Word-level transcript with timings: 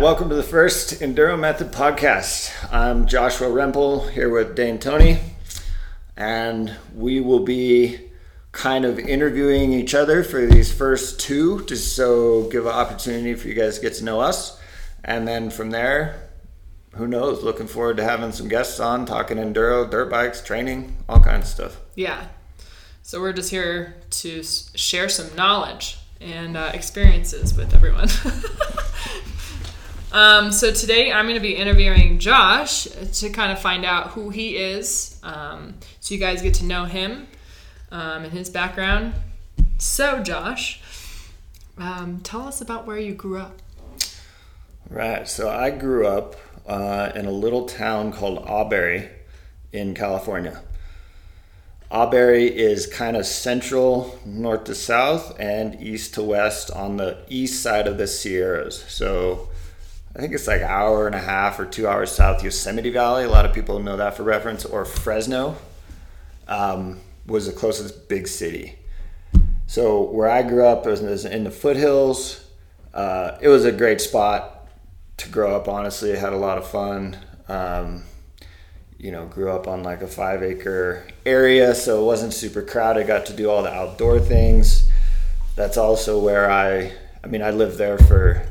Welcome 0.00 0.30
to 0.30 0.34
the 0.34 0.42
first 0.42 1.00
Enduro 1.00 1.38
Method 1.38 1.72
podcast. 1.72 2.50
I'm 2.72 3.06
Joshua 3.06 3.48
Rempel 3.48 4.10
here 4.10 4.30
with 4.30 4.56
Dana 4.56 4.78
Tony, 4.78 5.18
and 6.16 6.74
we 6.94 7.20
will 7.20 7.44
be 7.44 8.08
kind 8.50 8.86
of 8.86 8.98
interviewing 8.98 9.74
each 9.74 9.94
other 9.94 10.24
for 10.24 10.46
these 10.46 10.72
first 10.72 11.20
two, 11.20 11.66
just 11.66 11.94
so 11.94 12.44
give 12.44 12.64
an 12.64 12.72
opportunity 12.72 13.34
for 13.34 13.48
you 13.48 13.54
guys 13.54 13.76
to 13.76 13.82
get 13.82 13.92
to 13.96 14.04
know 14.04 14.20
us, 14.20 14.58
and 15.04 15.28
then 15.28 15.50
from 15.50 15.68
there, 15.70 16.30
who 16.94 17.06
knows? 17.06 17.42
Looking 17.42 17.66
forward 17.66 17.98
to 17.98 18.02
having 18.02 18.32
some 18.32 18.48
guests 18.48 18.80
on, 18.80 19.04
talking 19.04 19.36
enduro, 19.36 19.88
dirt 19.88 20.08
bikes, 20.10 20.40
training, 20.40 20.96
all 21.10 21.20
kinds 21.20 21.44
of 21.44 21.50
stuff. 21.50 21.80
Yeah. 21.94 22.28
So 23.02 23.20
we're 23.20 23.34
just 23.34 23.50
here 23.50 23.96
to 24.08 24.42
share 24.42 25.10
some 25.10 25.36
knowledge 25.36 25.98
and 26.22 26.56
uh, 26.56 26.70
experiences 26.72 27.54
with 27.54 27.74
everyone. 27.74 28.08
um, 30.12 30.52
so 30.52 30.72
today 30.72 31.12
I'm 31.12 31.26
going 31.26 31.36
to 31.36 31.42
be 31.42 31.56
interviewing 31.56 32.18
Josh 32.18 32.84
to 32.84 33.30
kind 33.30 33.52
of 33.52 33.58
find 33.60 33.84
out 33.84 34.08
who 34.08 34.30
he 34.30 34.56
is, 34.56 35.18
um, 35.22 35.74
so 36.00 36.14
you 36.14 36.20
guys 36.20 36.42
get 36.42 36.54
to 36.54 36.64
know 36.64 36.84
him 36.84 37.28
um, 37.92 38.24
and 38.24 38.32
his 38.32 38.50
background. 38.50 39.14
So 39.78 40.22
Josh, 40.22 40.80
um, 41.78 42.20
tell 42.22 42.42
us 42.42 42.60
about 42.60 42.86
where 42.86 42.98
you 42.98 43.14
grew 43.14 43.38
up. 43.38 43.60
Right. 44.88 45.28
So 45.28 45.48
I 45.48 45.70
grew 45.70 46.06
up 46.06 46.36
uh, 46.66 47.12
in 47.14 47.26
a 47.26 47.30
little 47.30 47.66
town 47.66 48.12
called 48.12 48.44
Auberry 48.44 49.08
in 49.72 49.94
California. 49.94 50.62
Auberry 51.90 52.48
is 52.50 52.86
kind 52.86 53.16
of 53.16 53.26
central 53.26 54.18
north 54.24 54.64
to 54.64 54.74
south 54.74 55.38
and 55.40 55.80
east 55.80 56.14
to 56.14 56.22
west 56.22 56.70
on 56.70 56.96
the 56.96 57.18
east 57.28 57.62
side 57.62 57.86
of 57.86 57.98
the 57.98 58.06
Sierras. 58.06 58.84
So 58.88 59.49
I 60.14 60.18
think 60.18 60.32
it's 60.32 60.48
like 60.48 60.62
hour 60.62 61.06
and 61.06 61.14
a 61.14 61.20
half 61.20 61.60
or 61.60 61.66
two 61.66 61.86
hours 61.86 62.10
south 62.10 62.42
Yosemite 62.42 62.90
Valley. 62.90 63.24
A 63.24 63.28
lot 63.28 63.46
of 63.46 63.52
people 63.52 63.78
know 63.78 63.96
that 63.96 64.16
for 64.16 64.24
reference. 64.24 64.64
Or 64.64 64.84
Fresno 64.84 65.56
um, 66.48 67.00
was 67.26 67.46
the 67.46 67.52
closest 67.52 68.08
big 68.08 68.26
city. 68.26 68.76
So 69.66 70.02
where 70.02 70.28
I 70.28 70.42
grew 70.42 70.66
up 70.66 70.84
was 70.84 71.24
in 71.24 71.44
the 71.44 71.50
foothills. 71.50 72.44
Uh, 72.92 73.38
it 73.40 73.46
was 73.46 73.64
a 73.64 73.70
great 73.70 74.00
spot 74.00 74.68
to 75.18 75.28
grow 75.28 75.54
up. 75.54 75.68
Honestly, 75.68 76.12
I 76.12 76.16
had 76.16 76.32
a 76.32 76.38
lot 76.38 76.58
of 76.58 76.68
fun. 76.68 77.16
Um, 77.48 78.02
you 78.98 79.12
know, 79.12 79.26
grew 79.26 79.50
up 79.50 79.68
on 79.68 79.84
like 79.84 80.02
a 80.02 80.08
five 80.08 80.42
acre 80.42 81.06
area, 81.24 81.72
so 81.74 82.02
it 82.02 82.04
wasn't 82.04 82.34
super 82.34 82.62
crowded. 82.62 83.06
Got 83.06 83.26
to 83.26 83.32
do 83.32 83.48
all 83.48 83.62
the 83.62 83.72
outdoor 83.72 84.18
things. 84.18 84.90
That's 85.54 85.76
also 85.76 86.18
where 86.18 86.50
I, 86.50 86.92
I 87.22 87.28
mean, 87.28 87.42
I 87.42 87.50
lived 87.50 87.78
there 87.78 87.96
for 87.96 88.49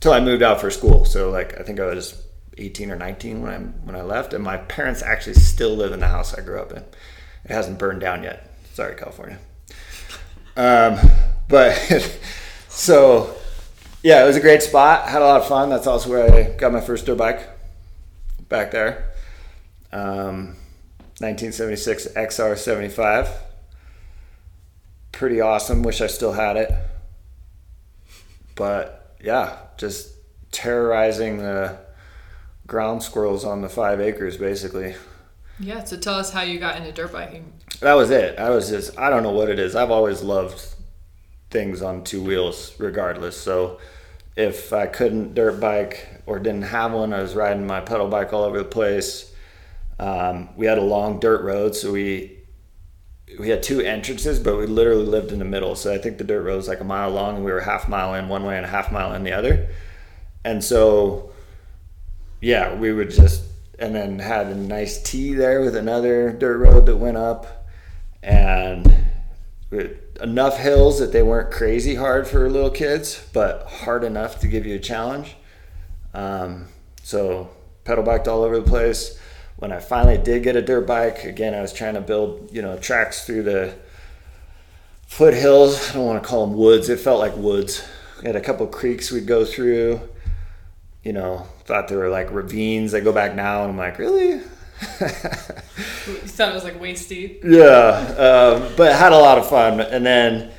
till 0.00 0.12
I 0.12 0.20
moved 0.20 0.42
out 0.42 0.60
for 0.60 0.70
school. 0.70 1.04
So 1.04 1.30
like, 1.30 1.58
I 1.58 1.62
think 1.62 1.80
I 1.80 1.86
was 1.86 2.22
18 2.58 2.90
or 2.90 2.96
19 2.96 3.42
when 3.42 3.52
I 3.52 3.58
when 3.58 3.96
I 3.96 4.02
left, 4.02 4.32
and 4.32 4.42
my 4.42 4.56
parents 4.56 5.02
actually 5.02 5.34
still 5.34 5.74
live 5.74 5.92
in 5.92 6.00
the 6.00 6.08
house 6.08 6.34
I 6.34 6.40
grew 6.40 6.60
up 6.60 6.72
in. 6.72 6.84
It 7.44 7.50
hasn't 7.50 7.78
burned 7.78 8.00
down 8.00 8.22
yet. 8.22 8.50
Sorry, 8.74 8.94
California. 8.96 9.38
Um, 10.56 10.98
but 11.48 11.74
so 12.68 13.34
yeah, 14.02 14.22
it 14.22 14.26
was 14.26 14.36
a 14.36 14.40
great 14.40 14.62
spot. 14.62 15.08
Had 15.08 15.22
a 15.22 15.24
lot 15.24 15.40
of 15.40 15.48
fun. 15.48 15.70
That's 15.70 15.86
also 15.86 16.10
where 16.10 16.32
I 16.32 16.50
got 16.56 16.72
my 16.72 16.80
first 16.80 17.06
dirt 17.06 17.18
bike 17.18 17.48
back 18.48 18.70
there. 18.70 19.12
Um, 19.92 20.56
1976 21.20 22.08
XR75. 22.08 23.28
Pretty 25.12 25.40
awesome. 25.40 25.82
Wish 25.82 26.00
I 26.00 26.06
still 26.06 26.32
had 26.32 26.56
it. 26.56 26.72
But 28.54 28.97
yeah, 29.20 29.56
just 29.76 30.12
terrorizing 30.50 31.38
the 31.38 31.78
ground 32.66 33.02
squirrels 33.02 33.44
on 33.44 33.62
the 33.62 33.68
five 33.68 34.00
acres 34.00 34.36
basically. 34.36 34.94
Yeah. 35.58 35.84
So 35.84 35.96
tell 35.96 36.14
us 36.14 36.30
how 36.30 36.42
you 36.42 36.58
got 36.58 36.76
into 36.76 36.92
dirt 36.92 37.12
biking. 37.12 37.52
That 37.80 37.94
was 37.94 38.10
it. 38.10 38.38
I 38.38 38.50
was 38.50 38.68
just, 38.68 38.98
I 38.98 39.10
don't 39.10 39.22
know 39.22 39.32
what 39.32 39.48
it 39.48 39.58
is. 39.58 39.74
I've 39.74 39.90
always 39.90 40.22
loved 40.22 40.62
things 41.50 41.82
on 41.82 42.04
two 42.04 42.22
wheels 42.22 42.78
regardless. 42.78 43.36
So 43.36 43.78
if 44.36 44.72
I 44.72 44.86
couldn't 44.86 45.34
dirt 45.34 45.60
bike 45.60 46.06
or 46.26 46.38
didn't 46.38 46.62
have 46.62 46.92
one, 46.92 47.12
I 47.12 47.22
was 47.22 47.34
riding 47.34 47.66
my 47.66 47.80
pedal 47.80 48.08
bike 48.08 48.32
all 48.32 48.44
over 48.44 48.58
the 48.58 48.64
place. 48.64 49.34
Um, 49.98 50.50
we 50.56 50.66
had 50.66 50.78
a 50.78 50.82
long 50.82 51.18
dirt 51.18 51.42
road, 51.42 51.74
so 51.74 51.90
we 51.92 52.37
we 53.38 53.48
had 53.48 53.62
two 53.62 53.80
entrances, 53.80 54.38
but 54.38 54.56
we 54.56 54.66
literally 54.66 55.04
lived 55.04 55.32
in 55.32 55.38
the 55.38 55.44
middle. 55.44 55.74
So 55.76 55.92
I 55.92 55.98
think 55.98 56.18
the 56.18 56.24
dirt 56.24 56.42
road 56.42 56.56
was 56.56 56.68
like 56.68 56.80
a 56.80 56.84
mile 56.84 57.10
long, 57.10 57.36
and 57.36 57.44
we 57.44 57.52
were 57.52 57.60
half 57.60 57.88
mile 57.88 58.14
in 58.14 58.28
one 58.28 58.44
way 58.44 58.56
and 58.56 58.64
a 58.64 58.68
half 58.68 58.90
mile 58.90 59.12
in 59.14 59.24
the 59.24 59.32
other. 59.32 59.68
And 60.44 60.62
so, 60.62 61.32
yeah, 62.40 62.74
we 62.74 62.92
would 62.92 63.10
just 63.10 63.44
and 63.78 63.94
then 63.94 64.18
had 64.18 64.48
a 64.48 64.54
nice 64.54 65.00
T 65.02 65.34
there 65.34 65.60
with 65.60 65.76
another 65.76 66.32
dirt 66.32 66.58
road 66.58 66.86
that 66.86 66.96
went 66.96 67.16
up, 67.16 67.66
and 68.22 68.92
enough 70.20 70.58
hills 70.58 70.98
that 70.98 71.12
they 71.12 71.22
weren't 71.22 71.52
crazy 71.52 71.94
hard 71.94 72.26
for 72.26 72.48
little 72.50 72.70
kids, 72.70 73.24
but 73.32 73.66
hard 73.66 74.02
enough 74.02 74.40
to 74.40 74.48
give 74.48 74.66
you 74.66 74.76
a 74.76 74.80
challenge. 74.80 75.36
Um, 76.14 76.66
so 77.02 77.50
pedal 77.84 78.02
biked 78.04 78.26
all 78.26 78.42
over 78.42 78.58
the 78.58 78.68
place. 78.68 79.20
When 79.58 79.72
I 79.72 79.80
finally 79.80 80.18
did 80.18 80.44
get 80.44 80.54
a 80.54 80.62
dirt 80.62 80.86
bike, 80.86 81.24
again, 81.24 81.52
I 81.52 81.60
was 81.60 81.72
trying 81.72 81.94
to 81.94 82.00
build, 82.00 82.50
you 82.52 82.62
know, 82.62 82.78
tracks 82.78 83.24
through 83.24 83.42
the 83.42 83.74
foothills. 85.08 85.90
I 85.90 85.94
don't 85.94 86.06
want 86.06 86.22
to 86.22 86.28
call 86.28 86.46
them 86.46 86.56
woods. 86.56 86.88
It 86.88 87.00
felt 87.00 87.18
like 87.18 87.36
woods. 87.36 87.84
We 88.20 88.28
had 88.28 88.36
a 88.36 88.40
couple 88.40 88.66
creeks 88.68 89.10
we'd 89.10 89.26
go 89.26 89.44
through. 89.44 90.00
You 91.02 91.12
know, 91.12 91.46
thought 91.64 91.88
they 91.88 91.96
were 91.96 92.08
like 92.08 92.30
ravines. 92.30 92.94
I 92.94 93.00
go 93.00 93.12
back 93.12 93.34
now 93.34 93.62
and 93.62 93.72
I'm 93.72 93.76
like, 93.78 93.98
really? 93.98 94.30
you 94.30 94.38
thought 96.28 96.50
it 96.50 96.54
was 96.54 96.62
like 96.64 96.80
waist 96.80 97.08
deep. 97.08 97.42
Yeah, 97.44 97.64
um, 98.16 98.72
but 98.76 98.94
had 98.94 99.12
a 99.12 99.18
lot 99.18 99.38
of 99.38 99.48
fun. 99.48 99.80
And 99.80 100.06
then, 100.06 100.52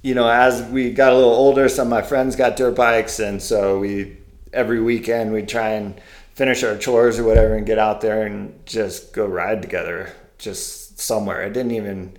you 0.00 0.14
know, 0.14 0.26
as 0.26 0.62
we 0.70 0.90
got 0.90 1.12
a 1.12 1.16
little 1.16 1.34
older, 1.34 1.68
some 1.68 1.88
of 1.88 1.90
my 1.90 2.00
friends 2.00 2.34
got 2.34 2.56
dirt 2.56 2.74
bikes, 2.76 3.18
and 3.18 3.42
so 3.42 3.78
we 3.78 4.16
every 4.54 4.80
weekend 4.80 5.32
we'd 5.32 5.48
try 5.48 5.70
and 5.70 6.00
finish 6.34 6.62
our 6.62 6.76
chores 6.76 7.18
or 7.18 7.24
whatever 7.24 7.54
and 7.54 7.66
get 7.66 7.78
out 7.78 8.00
there 8.00 8.26
and 8.26 8.64
just 8.66 9.12
go 9.12 9.26
ride 9.26 9.62
together, 9.62 10.12
just 10.38 10.98
somewhere. 10.98 11.42
I 11.44 11.48
didn't 11.48 11.72
even. 11.72 12.16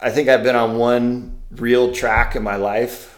I 0.00 0.10
think 0.10 0.28
I've 0.28 0.42
been 0.42 0.56
on 0.56 0.76
one 0.78 1.40
real 1.52 1.92
track 1.92 2.34
in 2.34 2.42
my 2.42 2.56
life, 2.56 3.16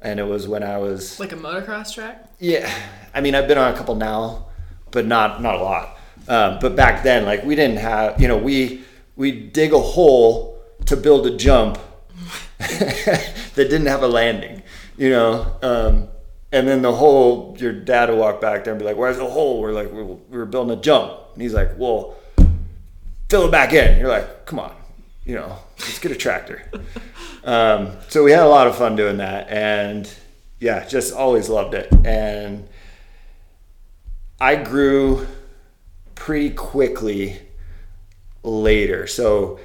and 0.00 0.18
it 0.18 0.24
was 0.24 0.48
when 0.48 0.62
I 0.62 0.78
was 0.78 1.20
Like 1.20 1.32
a 1.32 1.36
motocross 1.36 1.94
track. 1.94 2.28
yeah. 2.40 2.72
I 3.14 3.20
mean, 3.20 3.34
I've 3.36 3.46
been 3.46 3.58
on 3.58 3.72
a 3.72 3.76
couple 3.76 3.94
now, 3.94 4.46
but 4.90 5.06
not 5.06 5.40
not 5.40 5.54
a 5.54 5.62
lot. 5.62 5.96
Um, 6.26 6.58
but 6.60 6.74
back 6.74 7.02
then, 7.04 7.24
like 7.24 7.44
we 7.44 7.54
didn't 7.54 7.76
have, 7.78 8.20
you 8.20 8.26
know, 8.28 8.36
we 8.38 8.82
we 9.14 9.30
dig 9.30 9.72
a 9.72 9.78
hole 9.78 10.58
to 10.86 10.96
build 10.96 11.26
a 11.26 11.36
jump 11.36 11.78
that 12.58 13.34
didn't 13.56 13.86
have 13.86 14.02
a 14.02 14.08
landing, 14.08 14.62
you 14.96 15.10
know. 15.10 15.56
Um, 15.62 16.08
and 16.54 16.68
then 16.68 16.82
the 16.82 16.92
hole, 16.92 17.56
your 17.58 17.72
dad 17.72 18.08
would 18.08 18.18
walk 18.18 18.40
back 18.40 18.62
there 18.62 18.72
and 18.72 18.78
be 18.78 18.86
like, 18.86 18.96
"Where's 18.96 19.16
the 19.16 19.26
hole?" 19.26 19.60
We're 19.60 19.72
like, 19.72 19.92
"We 19.92 20.04
we 20.04 20.38
were 20.38 20.46
building 20.46 20.78
a 20.78 20.80
jump," 20.80 21.12
and 21.32 21.42
he's 21.42 21.52
like, 21.52 21.72
"Well, 21.76 22.14
fill 23.28 23.46
it 23.46 23.50
back 23.50 23.72
in." 23.72 23.98
You're 23.98 24.08
like, 24.08 24.46
"Come 24.46 24.60
on, 24.60 24.72
you 25.24 25.34
know, 25.34 25.58
let's 25.80 25.98
get 25.98 26.12
a 26.12 26.14
tractor." 26.14 26.62
um, 27.44 27.96
so 28.08 28.22
we 28.22 28.30
had 28.30 28.44
a 28.44 28.48
lot 28.48 28.68
of 28.68 28.76
fun 28.76 28.94
doing 28.94 29.16
that, 29.16 29.48
and 29.48 30.08
yeah, 30.60 30.86
just 30.86 31.12
always 31.12 31.48
loved 31.48 31.74
it. 31.74 31.92
And 32.06 32.68
I 34.40 34.54
grew 34.54 35.26
pretty 36.14 36.50
quickly 36.50 37.40
later. 38.44 39.08
So 39.08 39.58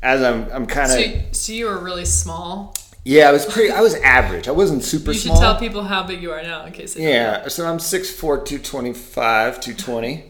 as 0.00 0.22
I'm, 0.22 0.48
I'm 0.52 0.66
kind 0.66 0.92
of 0.92 1.00
you, 1.00 1.22
so 1.32 1.52
you 1.52 1.66
were 1.66 1.78
really 1.78 2.04
small. 2.04 2.72
Yeah, 3.06 3.28
I 3.28 3.32
was 3.32 3.46
pretty. 3.46 3.70
I 3.70 3.82
was 3.82 3.94
average. 3.94 4.48
I 4.48 4.50
wasn't 4.50 4.82
super 4.82 5.12
You 5.12 5.18
should 5.18 5.28
small. 5.28 5.40
tell 5.40 5.56
people 5.60 5.84
how 5.84 6.02
big 6.02 6.20
you 6.20 6.32
are 6.32 6.42
now 6.42 6.64
in 6.66 6.72
case 6.72 6.94
they 6.94 7.02
don't 7.02 7.12
know. 7.12 7.16
Yeah, 7.42 7.48
so 7.48 7.64
I'm 7.64 7.78
6'4", 7.78 8.44
225, 8.44 9.60
220. 9.60 10.24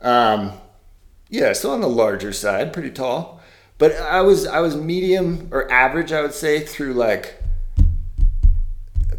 Um, 0.00 0.52
yeah, 1.28 1.52
so 1.52 1.70
on 1.70 1.80
the 1.80 1.88
larger 1.88 2.32
side, 2.32 2.72
pretty 2.72 2.90
tall. 2.90 3.40
But 3.78 3.92
I 3.92 4.20
was 4.22 4.48
I 4.48 4.58
was 4.58 4.74
medium 4.74 5.46
or 5.52 5.70
average, 5.70 6.10
I 6.10 6.22
would 6.22 6.34
say, 6.34 6.58
through 6.58 6.94
like 6.94 7.40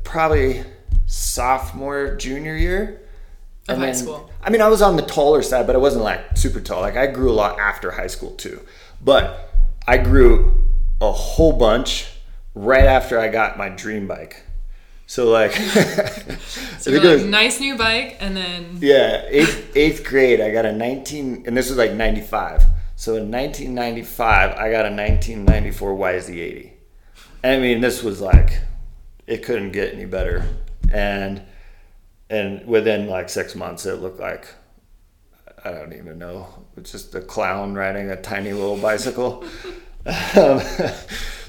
probably 0.04 0.66
sophomore, 1.06 2.16
junior 2.18 2.56
year. 2.58 3.00
Of 3.70 3.78
high 3.78 3.94
school. 3.94 4.30
I 4.42 4.50
mean, 4.50 4.60
I 4.62 4.68
was 4.68 4.82
on 4.82 4.98
the 4.98 5.04
taller 5.04 5.42
side, 5.42 5.66
but 5.68 5.78
I 5.78 5.80
wasn't 5.80 6.04
like 6.04 6.36
super 6.36 6.60
tall. 6.60 6.82
Like 6.82 6.98
I 6.98 7.08
grew 7.08 7.32
a 7.32 7.34
lot 7.34 7.60
after 7.60 7.92
high 7.92 8.08
school 8.08 8.32
too. 8.32 8.60
But 9.02 9.54
I 9.88 10.00
grew 10.00 10.66
a 11.00 11.14
whole 11.14 11.54
bunch 11.54 12.08
right 12.56 12.86
after 12.86 13.20
I 13.20 13.28
got 13.30 13.58
my 13.58 13.70
dream 13.70 14.08
bike. 14.08 14.44
So 15.06 15.30
like, 15.30 15.52
So 16.80 16.92
like, 16.92 17.04
was- 17.04 17.24
nice 17.26 17.60
new 17.60 17.78
bike, 17.78 18.18
and 18.20 18.36
then 18.36 18.78
yeah, 18.82 19.26
eighth 19.28 19.76
eighth 19.76 20.04
grade, 20.04 20.42
I 20.42 20.52
got 20.52 20.66
a 20.66 20.72
19, 20.72 21.44
and 21.46 21.56
this 21.56 21.70
was 21.70 21.78
like 21.78 21.94
95. 21.94 22.64
So 22.96 23.16
in 23.16 23.32
1995, 23.32 24.52
I 24.52 24.72
got 24.72 24.86
a 24.86 24.90
1994 24.90 25.98
YZ80. 25.98 26.72
I 27.44 27.58
mean, 27.58 27.82
this 27.82 28.02
was 28.02 28.22
like, 28.22 28.62
it 29.28 29.44
couldn't 29.44 29.72
get 29.72 29.94
any 29.94 30.06
better. 30.06 30.48
And 30.92 31.42
and 32.30 32.66
within 32.66 33.08
like 33.08 33.30
six 33.30 33.56
months, 33.56 33.86
it 33.86 34.02
looked 34.02 34.20
like 34.20 34.48
I 35.66 35.72
don't 35.72 35.94
even 35.94 36.18
know. 36.18 36.48
It's 36.76 36.92
just 36.92 37.16
a 37.16 37.22
clown 37.22 37.74
riding 37.74 38.10
a 38.10 38.22
tiny 38.22 38.52
little 38.54 38.78
bicycle. 38.78 39.44
um, 40.36 40.62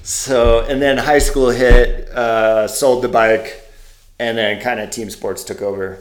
so, 0.05 0.61
and 0.61 0.81
then 0.83 0.99
high 0.99 1.19
school 1.19 1.49
hit, 1.49 2.11
uh, 2.11 2.69
sold 2.69 3.03
the 3.03 3.09
bike, 3.09 3.61
and 4.19 4.37
then 4.37 4.61
kind 4.61 4.79
of 4.79 4.91
team 4.91 5.09
sports 5.09 5.43
took 5.45 5.63
over 5.63 5.99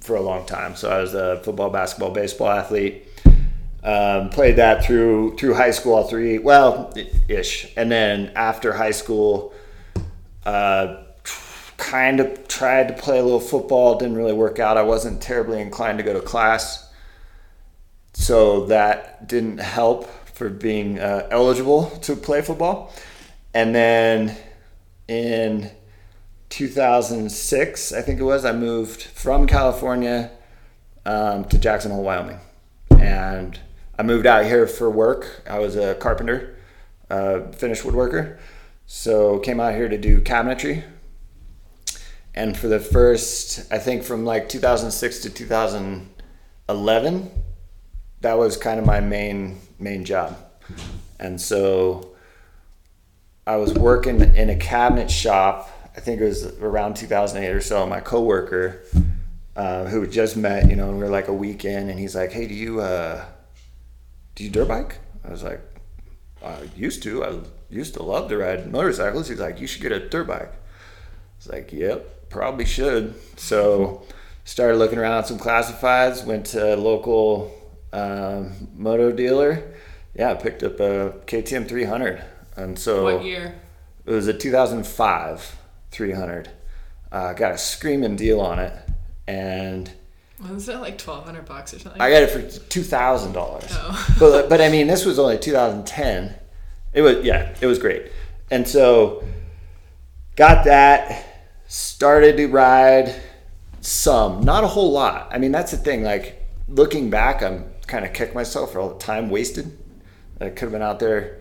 for 0.00 0.14
a 0.14 0.20
long 0.20 0.44
time. 0.44 0.76
So 0.76 0.90
I 0.90 1.00
was 1.00 1.14
a 1.14 1.40
football, 1.42 1.70
basketball, 1.70 2.10
baseball 2.10 2.50
athlete. 2.50 3.04
Um, 3.82 4.30
played 4.30 4.56
that 4.56 4.84
through 4.84 5.36
through 5.36 5.54
high 5.54 5.70
school, 5.70 5.94
all 5.94 6.08
three, 6.08 6.38
well, 6.38 6.92
ish. 7.28 7.72
And 7.76 7.90
then 7.90 8.30
after 8.34 8.74
high 8.74 8.90
school, 8.90 9.54
uh, 10.44 11.04
kind 11.76 12.20
of 12.20 12.48
tried 12.48 12.88
to 12.88 12.94
play 12.94 13.18
a 13.18 13.22
little 13.22 13.40
football. 13.40 13.96
Didn't 13.96 14.16
really 14.16 14.32
work 14.32 14.58
out. 14.58 14.76
I 14.76 14.82
wasn't 14.82 15.22
terribly 15.22 15.60
inclined 15.62 15.98
to 15.98 16.04
go 16.04 16.12
to 16.12 16.20
class, 16.20 16.92
so 18.12 18.66
that 18.66 19.28
didn't 19.28 19.58
help 19.58 20.06
for 20.30 20.50
being 20.50 20.98
uh, 20.98 21.26
eligible 21.30 21.86
to 22.02 22.16
play 22.16 22.42
football. 22.42 22.92
And 23.56 23.74
then 23.74 24.36
in 25.08 25.70
2006, 26.50 27.92
I 27.94 28.02
think 28.02 28.20
it 28.20 28.22
was, 28.22 28.44
I 28.44 28.52
moved 28.52 29.00
from 29.00 29.46
California 29.46 30.30
um, 31.06 31.46
to 31.46 31.56
Jackson 31.56 31.90
Hole, 31.90 32.02
Wyoming, 32.02 32.38
and 32.90 33.58
I 33.98 34.02
moved 34.02 34.26
out 34.26 34.44
here 34.44 34.66
for 34.66 34.90
work. 34.90 35.42
I 35.48 35.58
was 35.58 35.74
a 35.74 35.94
carpenter, 35.94 36.54
uh, 37.08 37.50
finished 37.52 37.84
woodworker. 37.84 38.36
So 38.84 39.38
came 39.38 39.58
out 39.58 39.72
here 39.72 39.88
to 39.88 39.96
do 39.96 40.20
cabinetry. 40.20 40.84
And 42.34 42.54
for 42.54 42.68
the 42.68 42.78
first, 42.78 43.72
I 43.72 43.78
think 43.78 44.02
from 44.02 44.26
like 44.26 44.50
2006 44.50 45.20
to 45.20 45.30
2011, 45.30 47.30
that 48.20 48.36
was 48.36 48.58
kind 48.58 48.78
of 48.78 48.84
my 48.84 49.00
main 49.00 49.60
main 49.78 50.04
job. 50.04 50.36
And 51.18 51.40
so 51.40 52.15
I 53.48 53.56
was 53.56 53.72
working 53.74 54.20
in 54.34 54.50
a 54.50 54.56
cabinet 54.56 55.08
shop. 55.08 55.70
I 55.96 56.00
think 56.00 56.20
it 56.20 56.24
was 56.24 56.46
around 56.58 56.96
2008 56.96 57.48
or 57.48 57.60
so. 57.60 57.86
My 57.86 58.00
coworker, 58.00 58.82
uh, 59.54 59.84
who 59.84 60.04
just 60.08 60.36
met, 60.36 60.68
you 60.68 60.74
know, 60.74 60.88
and 60.88 60.98
we 60.98 61.04
were 61.04 61.10
like 61.10 61.28
a 61.28 61.32
weekend, 61.32 61.88
and 61.88 61.98
he's 61.98 62.16
like, 62.16 62.32
"Hey, 62.32 62.48
do 62.48 62.54
you 62.54 62.80
uh, 62.80 63.24
do 64.34 64.42
you 64.42 64.50
dirt 64.50 64.66
bike?" 64.66 64.98
I 65.24 65.30
was 65.30 65.44
like, 65.44 65.60
"I 66.44 66.68
used 66.76 67.04
to. 67.04 67.24
I 67.24 67.38
used 67.70 67.94
to 67.94 68.02
love 68.02 68.28
to 68.30 68.36
ride 68.38 68.70
motorcycles." 68.70 69.28
He's 69.28 69.38
like, 69.38 69.60
"You 69.60 69.68
should 69.68 69.82
get 69.82 69.92
a 69.92 70.08
dirt 70.08 70.26
bike." 70.26 70.52
I 70.52 71.36
was 71.38 71.48
like, 71.48 71.72
"Yep, 71.72 72.30
probably 72.30 72.64
should." 72.64 73.14
So 73.38 74.02
started 74.44 74.78
looking 74.78 74.98
around 74.98 75.24
some 75.24 75.38
classifieds. 75.38 76.24
Went 76.26 76.46
to 76.46 76.74
a 76.74 76.76
local 76.76 77.54
um, 77.92 78.68
moto 78.74 79.12
dealer. 79.12 79.62
Yeah, 80.14 80.34
picked 80.34 80.64
up 80.64 80.80
a 80.80 81.14
KTM 81.26 81.68
300, 81.68 82.24
and 82.56 82.78
so 82.78 83.04
What 83.04 83.24
year? 83.24 83.54
it 84.04 84.10
was 84.10 84.26
a 84.26 84.32
2005 84.34 85.56
300. 85.90 86.50
Uh, 87.12 87.32
got 87.32 87.52
a 87.52 87.58
screaming 87.58 88.16
deal 88.16 88.40
on 88.40 88.58
it, 88.58 88.72
and 89.26 89.90
Was 90.42 90.68
it 90.68 90.76
like 90.80 90.98
twelve 90.98 91.24
hundred 91.24 91.46
bucks 91.46 91.72
or 91.72 91.78
something? 91.78 92.00
I 92.00 92.10
got 92.10 92.22
it 92.22 92.30
for 92.30 92.42
two 92.68 92.82
thousand 92.82 93.32
dollars. 93.32 93.68
Oh. 93.70 94.16
But 94.18 94.48
but 94.48 94.60
I 94.60 94.68
mean, 94.68 94.86
this 94.88 95.04
was 95.04 95.18
only 95.18 95.38
2010. 95.38 96.34
It 96.92 97.02
was 97.02 97.24
yeah, 97.24 97.54
it 97.60 97.66
was 97.66 97.78
great, 97.78 98.10
and 98.50 98.66
so 98.66 99.24
got 100.34 100.64
that. 100.64 101.24
Started 101.68 102.36
to 102.36 102.46
ride 102.46 103.12
some, 103.80 104.42
not 104.42 104.62
a 104.62 104.68
whole 104.68 104.92
lot. 104.92 105.28
I 105.32 105.38
mean, 105.38 105.50
that's 105.52 105.70
the 105.72 105.76
thing. 105.76 106.02
Like 106.04 106.46
looking 106.68 107.10
back, 107.10 107.42
I'm 107.42 107.64
kind 107.88 108.04
of 108.04 108.12
kick 108.12 108.34
myself 108.34 108.72
for 108.72 108.80
all 108.80 108.90
the 108.90 108.98
time 109.00 109.30
wasted. 109.30 109.76
I 110.40 110.50
could 110.50 110.60
have 110.66 110.72
been 110.72 110.82
out 110.82 110.98
there 111.00 111.38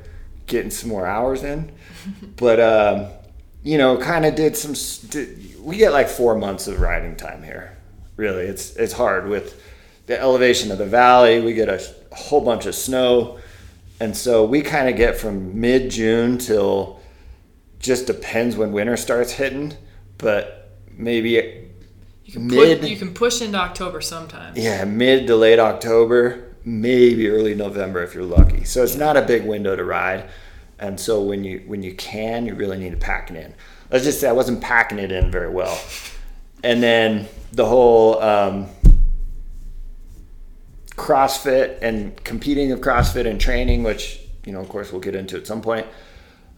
getting 0.47 0.71
some 0.71 0.89
more 0.89 1.05
hours 1.07 1.43
in, 1.43 1.71
but 2.37 2.59
um, 2.59 3.07
you 3.63 3.77
know, 3.77 3.97
kind 3.97 4.25
of 4.25 4.35
did 4.35 4.55
some. 4.55 4.73
Did, 5.09 5.59
we 5.61 5.77
get 5.77 5.91
like 5.91 6.07
four 6.09 6.35
months 6.35 6.67
of 6.67 6.79
riding 6.79 7.15
time 7.15 7.43
here. 7.43 7.77
Really, 8.17 8.43
it's 8.45 8.75
it's 8.75 8.93
hard 8.93 9.27
with 9.27 9.61
the 10.07 10.19
elevation 10.19 10.71
of 10.71 10.77
the 10.77 10.85
valley. 10.85 11.41
We 11.41 11.53
get 11.53 11.67
a 11.69 11.81
whole 12.15 12.41
bunch 12.41 12.65
of 12.65 12.75
snow, 12.75 13.39
and 13.99 14.15
so 14.15 14.45
we 14.45 14.61
kind 14.61 14.87
of 14.87 14.95
get 14.95 15.17
from 15.17 15.59
mid 15.59 15.89
June 15.91 16.37
till 16.37 16.99
just 17.79 18.07
depends 18.07 18.55
when 18.55 18.71
winter 18.71 18.97
starts 18.97 19.31
hitting, 19.31 19.73
but 20.17 20.77
maybe 20.91 21.29
You 22.23 22.31
can 22.33 22.47
Mid- 22.47 22.81
Push, 22.81 22.89
you 22.89 22.97
can 22.97 23.13
push 23.13 23.41
into 23.41 23.57
October 23.57 24.01
sometimes. 24.01 24.57
yeah, 24.57 24.83
mid 24.85 25.27
to 25.27 25.35
late 25.35 25.59
October, 25.59 26.44
maybe 26.65 27.29
early 27.29 27.53
November 27.53 28.03
if 28.03 28.15
you're 28.15 28.23
lucky. 28.23 28.63
So 28.63 28.83
it's 28.83 28.95
not 28.95 29.15
a 29.15 29.21
big 29.21 29.45
window 29.45 29.75
to 29.75 29.83
ride. 29.83 30.27
And 30.79 30.99
so 30.99 31.21
when 31.21 31.43
you 31.43 31.63
when 31.67 31.83
you 31.83 31.93
can, 31.93 32.45
you 32.45 32.55
really 32.55 32.77
need 32.77 32.91
to 32.91 32.97
pack 32.97 33.31
it 33.31 33.37
in. 33.37 33.53
Let's 33.91 34.03
just 34.03 34.19
say 34.19 34.27
I 34.27 34.33
wasn't 34.33 34.61
packing 34.61 34.99
it 34.99 35.11
in 35.11 35.31
very 35.31 35.49
well. 35.49 35.79
And 36.63 36.81
then 36.81 37.27
the 37.51 37.65
whole 37.65 38.21
um, 38.21 38.67
CrossFit 40.95 41.77
and 41.81 42.21
competing 42.23 42.71
of 42.71 42.81
CrossFit 42.81 43.27
and 43.27 43.39
training, 43.39 43.83
which 43.83 44.19
you 44.43 44.51
know, 44.51 44.59
of 44.59 44.67
course, 44.67 44.91
we'll 44.91 45.01
get 45.01 45.15
into 45.15 45.37
at 45.37 45.47
some 45.47 45.61
point, 45.61 45.87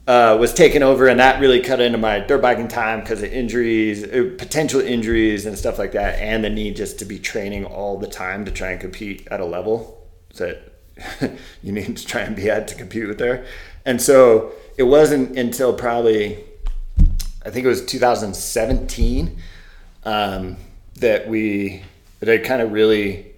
uh, 0.07 0.35
was 0.39 0.53
taken 0.53 0.81
over, 0.81 1.07
and 1.07 1.19
that 1.19 1.39
really 1.39 1.61
cut 1.61 1.79
into 1.79 1.97
my 1.97 2.19
dirt 2.19 2.41
biking 2.41 2.67
time 2.67 3.01
because 3.01 3.21
of 3.21 3.31
injuries, 3.31 4.03
uh, 4.03 4.33
potential 4.37 4.81
injuries, 4.81 5.45
and 5.45 5.57
stuff 5.57 5.77
like 5.77 5.91
that, 5.91 6.17
and 6.19 6.43
the 6.43 6.49
need 6.49 6.75
just 6.75 6.97
to 6.99 7.05
be 7.05 7.19
training 7.19 7.65
all 7.65 7.99
the 7.99 8.07
time 8.07 8.45
to 8.45 8.51
try 8.51 8.71
and 8.71 8.81
compete 8.81 9.27
at 9.29 9.39
a 9.39 9.45
level 9.45 9.96
that 10.37 10.73
you 11.63 11.71
need 11.71 11.97
to 11.97 12.05
try 12.05 12.21
and 12.21 12.35
be 12.35 12.49
at 12.49 12.67
to 12.69 12.75
compete 12.75 13.07
with 13.07 13.17
there. 13.17 13.45
And 13.85 14.01
so 14.01 14.53
it 14.77 14.83
wasn't 14.83 15.37
until 15.37 15.73
probably, 15.73 16.43
I 17.45 17.49
think 17.49 17.65
it 17.65 17.69
was 17.69 17.85
2017, 17.85 19.37
um, 20.03 20.57
that 20.95 21.27
we 21.27 21.83
that 22.19 22.29
I 22.29 22.39
kind 22.39 22.61
of 22.61 22.71
really 22.71 23.33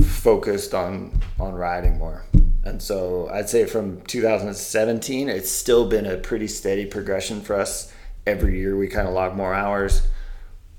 focused 0.00 0.74
on 0.74 1.20
on 1.40 1.54
riding 1.54 1.98
more. 1.98 2.24
And 2.64 2.80
so 2.80 3.28
I'd 3.32 3.48
say 3.48 3.66
from 3.66 4.02
2017, 4.02 5.28
it's 5.28 5.50
still 5.50 5.88
been 5.88 6.06
a 6.06 6.16
pretty 6.16 6.46
steady 6.46 6.86
progression 6.86 7.40
for 7.40 7.56
us. 7.56 7.92
Every 8.24 8.58
year 8.58 8.76
we 8.76 8.86
kind 8.86 9.08
of 9.08 9.14
log 9.14 9.34
more 9.34 9.52
hours, 9.52 10.06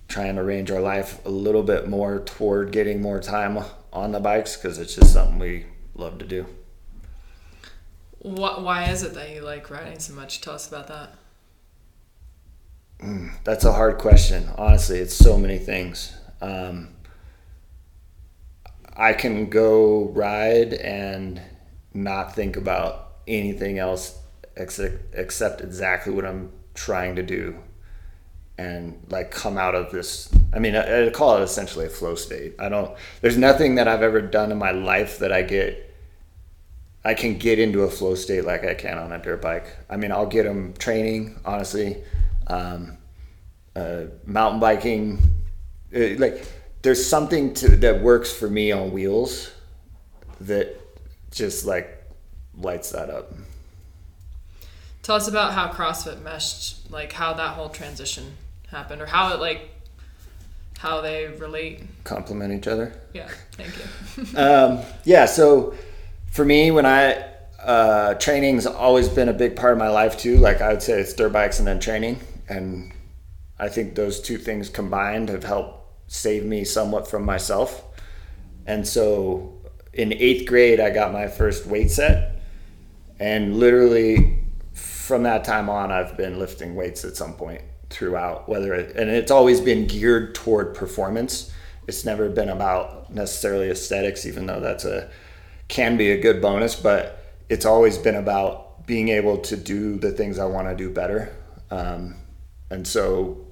try 0.08 0.26
and 0.26 0.40
arrange 0.40 0.72
our 0.72 0.80
life 0.80 1.24
a 1.26 1.30
little 1.30 1.64
bit 1.64 1.90
more 1.90 2.22
toward 2.22 2.72
getting 2.72 3.02
more 3.02 3.20
time 3.20 3.58
on 3.94 4.12
the 4.12 4.20
bikes 4.20 4.58
because 4.58 4.80
it's 4.80 4.96
just 4.96 5.14
something 5.14 5.40
we 5.40 5.66
love 5.96 6.18
to 6.18 6.26
do. 6.26 6.46
What, 8.20 8.64
why 8.64 8.90
is 8.90 9.04
it 9.04 9.14
that 9.14 9.30
you 9.30 9.42
like 9.42 9.70
riding 9.70 10.00
so 10.00 10.14
much? 10.14 10.42
Tell 10.42 10.56
us 10.56 10.68
about 10.68 10.88
that. 10.88 11.16
That's 13.44 13.66
a 13.66 13.74
hard 13.74 13.98
question. 14.00 14.50
Honestly, 14.58 15.00
it's 15.00 15.14
so 15.14 15.38
many 15.38 15.58
things. 15.58 16.16
Um, 16.42 16.90
I 18.96 19.14
can 19.14 19.50
go 19.50 20.10
ride 20.10 20.74
and 20.74 21.42
not 21.94 22.34
think 22.34 22.56
about 22.56 23.12
anything 23.28 23.78
else 23.78 24.18
except, 24.56 25.14
except 25.14 25.62
exactly 25.62 26.14
what 26.14 26.26
I'm 26.26 26.52
trying 26.74 27.16
to 27.18 27.24
do 27.24 27.58
and 28.58 29.00
like 29.10 29.32
come 29.32 29.58
out 29.58 29.76
of 29.76 29.92
this. 29.92 30.30
I 30.54 30.60
mean, 30.60 30.76
I, 30.76 31.08
I 31.08 31.10
call 31.10 31.38
it 31.38 31.44
essentially 31.44 31.86
a 31.86 31.90
flow 31.90 32.16
state. 32.16 32.56
I 32.60 32.70
don't, 32.70 32.96
there's 33.22 33.38
nothing 33.38 33.76
that 33.76 33.88
I've 33.88 34.04
ever 34.04 34.22
done 34.22 34.52
in 34.52 34.58
my 34.58 34.72
life 34.72 35.20
that 35.20 35.32
I 35.32 35.42
get, 35.42 35.92
I 37.04 37.14
can 37.14 37.38
get 37.38 37.60
into 37.60 37.82
a 37.82 37.90
flow 37.90 38.16
state 38.16 38.46
like 38.46 38.64
I 38.64 38.76
can 38.76 38.98
on 38.98 39.12
a 39.12 39.18
dirt 39.18 39.42
bike. 39.42 39.66
I 39.90 39.98
mean, 39.98 40.12
I'll 40.12 40.28
get 40.28 40.44
them 40.44 40.74
training, 40.78 41.40
honestly. 41.44 42.04
Um, 42.48 42.98
uh, 43.76 44.04
mountain 44.26 44.60
biking, 44.60 45.20
uh, 45.96 46.16
like 46.18 46.46
there's 46.84 47.04
something 47.04 47.54
to 47.56 47.76
that 47.78 48.02
works 48.02 48.32
for 48.32 48.48
me 48.48 48.72
on 48.72 48.92
wheels 48.92 49.52
that 50.42 50.80
just 51.32 51.66
like 51.66 52.04
lights 52.56 52.92
that 52.92 53.10
up. 53.10 53.34
Tell 55.02 55.16
us 55.16 55.28
about 55.28 55.54
how 55.54 55.70
CrossFit 55.70 56.22
meshed, 56.22 56.92
like 56.92 57.14
how 57.14 57.34
that 57.34 57.56
whole 57.56 57.70
transition 57.70 58.38
happened, 58.74 59.02
or 59.02 59.06
how 59.06 59.34
it 59.34 59.40
like 59.40 59.70
how 60.84 61.00
they 61.00 61.28
relate. 61.28 61.82
Complement 62.04 62.54
each 62.54 62.68
other. 62.68 62.94
Yeah, 63.14 63.30
thank 63.54 63.72
you. 63.78 64.38
um, 64.38 64.82
yeah, 65.06 65.26
so 65.26 65.74
for 66.32 66.44
me, 66.44 66.72
when 66.72 66.86
I 66.86 67.26
uh, 67.60 68.16
training's 68.16 68.66
always 68.66 69.08
been 69.08 69.30
a 69.30 69.34
big 69.34 69.56
part 69.56 69.72
of 69.72 69.80
my 69.80 69.88
life 69.88 70.18
too. 70.18 70.38
Like 70.38 70.62
I 70.62 70.70
would 70.70 70.84
say, 70.84 71.00
it's 71.00 71.14
dirt 71.14 71.32
bikes 71.32 71.60
and 71.60 71.68
then 71.68 71.80
training, 71.80 72.20
and 72.50 72.92
I 73.58 73.70
think 73.70 73.96
those 73.96 74.20
two 74.20 74.38
things 74.38 74.68
combined 74.68 75.30
have 75.30 75.46
helped 75.46 76.12
save 76.12 76.44
me 76.44 76.66
somewhat 76.66 77.08
from 77.08 77.24
myself. 77.24 77.82
And 78.66 78.86
so, 78.86 79.54
in 79.94 80.12
eighth 80.12 80.48
grade, 80.48 80.80
I 80.82 80.90
got 80.90 81.14
my 81.14 81.28
first 81.28 81.66
weight 81.66 81.92
set, 81.92 82.42
and 83.20 83.58
literally 83.58 84.40
from 84.74 85.24
that 85.24 85.44
time 85.46 85.70
on, 85.70 85.92
I've 85.92 86.18
been 86.18 86.40
lifting 86.40 86.76
weights 86.76 87.06
at 87.06 87.16
some 87.16 87.34
point 87.36 87.62
throughout. 87.94 88.50
Whether 88.50 88.74
it, 88.74 88.96
and 88.96 89.10
it's 89.10 89.32
always 89.32 89.62
been 89.62 89.88
geared 89.88 90.36
toward 90.36 90.76
performance 90.76 91.52
It's 91.88 92.06
never 92.06 92.30
been 92.30 92.50
about 92.50 93.14
necessarily 93.14 93.70
aesthetics, 93.70 94.26
even 94.26 94.46
though 94.46 94.60
that's 94.60 94.86
a 94.86 95.10
can 95.68 95.98
be 95.98 96.12
a 96.12 96.22
good 96.22 96.42
bonus, 96.42 96.76
but 96.76 97.24
it's 97.50 97.66
always 97.66 97.98
been 97.98 98.16
about 98.16 98.86
being 98.86 99.10
able 99.10 99.38
to 99.38 99.56
do 99.56 99.98
the 99.98 100.12
things 100.12 100.40
I 100.40 100.46
want 100.46 100.68
to 100.68 100.76
do 100.76 100.90
better. 100.90 101.34
Um, 101.72 102.16
and 102.70 102.88
so 102.88 103.46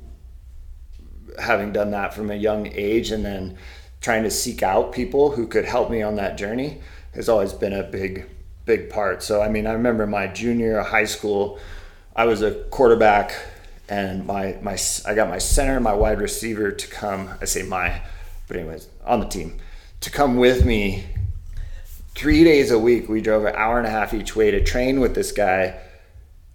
having 1.40 1.72
done 1.72 1.92
that 1.92 2.14
from 2.14 2.30
a 2.32 2.36
young 2.36 2.68
age 2.68 3.12
and 3.12 3.24
then 3.24 3.58
trying 4.02 4.24
to 4.24 4.32
seek 4.32 4.64
out 4.64 4.92
people 4.92 5.32
who 5.32 5.48
could 5.48 5.66
help 5.66 5.90
me 5.90 6.02
on 6.02 6.16
that 6.16 6.38
journey 6.38 6.82
has 7.14 7.30
always 7.30 7.54
been 7.54 7.74
a 7.74 7.84
big 7.84 8.28
big 8.66 8.90
part 8.90 9.24
so 9.24 9.42
i 9.42 9.48
mean 9.48 9.66
i 9.66 9.74
remember 9.74 10.06
my 10.06 10.28
junior 10.28 10.82
high 10.82 11.06
school 11.06 11.60
i 12.16 12.26
was 12.26 12.42
a 12.42 12.52
quarterback 12.66 13.34
and 13.92 14.26
my 14.26 14.58
my 14.62 14.78
i 15.06 15.14
got 15.14 15.30
my 15.30 15.38
center 15.38 15.80
my 15.80 15.94
wide 15.94 16.20
receiver 16.22 16.72
to 16.72 16.88
come 16.88 17.30
i 17.42 17.46
say 17.46 17.62
my 17.62 18.02
but 18.48 18.56
anyways 18.56 18.88
on 19.06 19.20
the 19.20 19.28
team 19.28 19.60
to 20.00 20.10
come 20.10 20.38
with 20.38 20.66
me 20.66 21.04
three 22.16 22.44
days 22.44 22.72
a 22.72 22.80
week 22.80 23.10
we 23.10 23.22
drove 23.22 23.44
an 23.46 23.54
hour 23.56 23.78
and 23.78 23.86
a 23.86 23.92
half 23.92 24.14
each 24.14 24.36
way 24.36 24.50
to 24.50 24.64
train 24.64 25.00
with 25.00 25.14
this 25.14 25.32
guy 25.32 25.78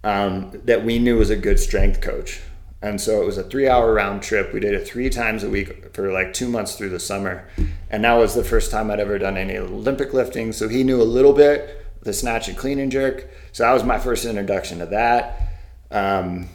um, 0.03 0.51
that 0.65 0.83
we 0.83 0.99
knew 0.99 1.17
was 1.17 1.29
a 1.29 1.35
good 1.35 1.59
strength 1.59 2.01
coach 2.01 2.41
and 2.81 2.99
so 3.01 3.21
it 3.21 3.25
was 3.25 3.37
a 3.37 3.43
three 3.43 3.67
hour 3.67 3.91
round 3.91 4.21
trip. 4.21 4.53
We 4.53 4.59
did 4.59 4.75
it 4.75 4.87
three 4.87 5.09
times 5.09 5.43
a 5.43 5.49
week 5.49 5.95
for 5.95 6.11
like 6.11 6.31
two 6.31 6.47
months 6.47 6.75
through 6.75 6.89
the 6.89 6.99
summer. 6.99 7.47
And 7.89 8.03
that 8.03 8.13
was 8.13 8.35
the 8.35 8.43
first 8.43 8.69
time 8.69 8.91
I'd 8.91 8.99
ever 8.99 9.17
done 9.17 9.35
any 9.35 9.57
Olympic 9.57 10.13
lifting. 10.13 10.53
So 10.53 10.67
he 10.67 10.83
knew 10.83 11.01
a 11.01 11.03
little 11.03 11.33
bit 11.33 11.85
the 12.03 12.13
snatch 12.13 12.47
and 12.47 12.55
clean 12.55 12.77
and 12.77 12.91
jerk. 12.91 13.27
So 13.51 13.63
that 13.63 13.73
was 13.73 13.83
my 13.83 13.97
first 13.97 14.25
introduction 14.25 14.77
to 14.79 14.85
that. 14.85 15.49
Um, 15.89 16.49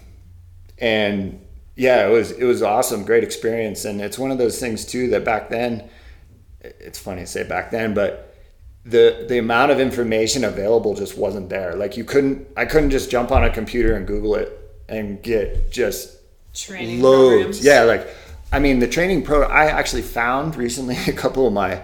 and 0.79 1.41
yeah, 1.77 2.07
it 2.07 2.11
was 2.11 2.33
it 2.33 2.45
was 2.45 2.63
awesome, 2.63 3.05
great 3.05 3.25
experience. 3.25 3.85
And 3.85 4.01
it's 4.01 4.19
one 4.19 4.31
of 4.31 4.39
those 4.39 4.59
things 4.59 4.85
too 4.85 5.09
that 5.11 5.25
back 5.25 5.49
then, 5.49 5.89
it's 6.61 6.99
funny 6.99 7.23
to 7.23 7.27
say 7.27 7.45
back 7.45 7.71
then, 7.71 7.95
but 7.95 8.35
the 8.85 9.27
the 9.29 9.39
amount 9.39 9.71
of 9.71 9.79
information 9.81 10.45
available 10.45 10.95
just 10.95 11.17
wasn't 11.17 11.49
there. 11.49 11.75
Like 11.75 11.97
you 11.97 12.05
couldn't 12.05 12.47
I 12.57 12.65
couldn't 12.65 12.91
just 12.91 13.11
jump 13.11 13.31
on 13.31 13.45
a 13.45 13.51
computer 13.51 13.95
and 13.95 14.07
Google 14.07 14.35
it 14.35 14.59
and 14.89 15.23
get 15.23 15.71
just 15.71 16.19
training 16.55 17.01
loads. 17.01 17.61
programs. 17.61 17.65
Yeah, 17.65 17.83
like 17.85 18.09
I 18.53 18.59
mean 18.59 18.81
the 18.81 18.89
training 18.89 19.23
pro. 19.23 19.43
I 19.43 19.67
actually 19.67 20.03
found 20.03 20.57
recently 20.57 20.97
a 21.09 21.13
couple 21.13 21.47
of 21.47 21.53
my 21.53 21.83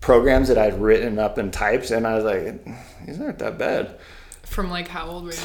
programs 0.00 0.48
that 0.48 0.58
I'd 0.58 0.80
written 0.80 1.18
up 1.18 1.38
and 1.38 1.52
typed, 1.52 1.90
and 1.90 2.06
I 2.06 2.14
was 2.14 2.24
like, 2.24 2.64
these 3.06 3.20
aren't 3.20 3.38
that 3.38 3.58
bad. 3.58 3.98
From 4.42 4.70
like 4.70 4.88
how 4.88 5.06
old 5.08 5.24
were 5.24 5.32
you? 5.32 5.38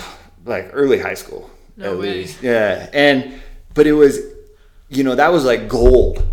Like 0.46 0.70
early 0.74 1.00
high 1.00 1.14
school, 1.14 1.50
No 1.78 1.94
at 1.94 2.00
way. 2.00 2.14
least. 2.14 2.42
Yeah, 2.42 2.90
and 2.94 3.42
but 3.74 3.88
it 3.88 3.94
was, 3.94 4.20
you 4.90 5.04
know, 5.04 5.16
that 5.16 5.32
was 5.32 5.46
like 5.46 5.68
gold. 5.68 6.24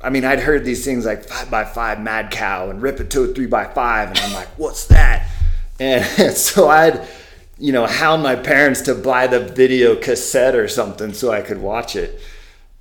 I 0.00 0.10
mean, 0.10 0.24
I'd 0.24 0.40
heard 0.40 0.64
these 0.64 0.84
things 0.84 1.06
like 1.06 1.24
five 1.24 1.50
by 1.50 1.64
five 1.64 2.00
mad 2.00 2.30
cow 2.30 2.70
and 2.70 2.82
rip 2.82 3.00
it 3.00 3.10
to 3.10 3.22
a 3.22 3.28
three 3.28 3.46
by 3.46 3.64
five, 3.66 4.08
and 4.10 4.18
I'm 4.18 4.32
like, 4.32 4.48
what's 4.58 4.86
that? 4.86 5.28
And 5.78 6.04
so 6.36 6.68
I'd, 6.68 7.06
you 7.58 7.72
know, 7.72 7.86
hound 7.86 8.22
my 8.22 8.36
parents 8.36 8.82
to 8.82 8.94
buy 8.94 9.26
the 9.26 9.40
video 9.40 9.96
cassette 9.96 10.54
or 10.54 10.68
something 10.68 11.12
so 11.12 11.30
I 11.30 11.40
could 11.42 11.58
watch 11.58 11.96
it. 11.96 12.20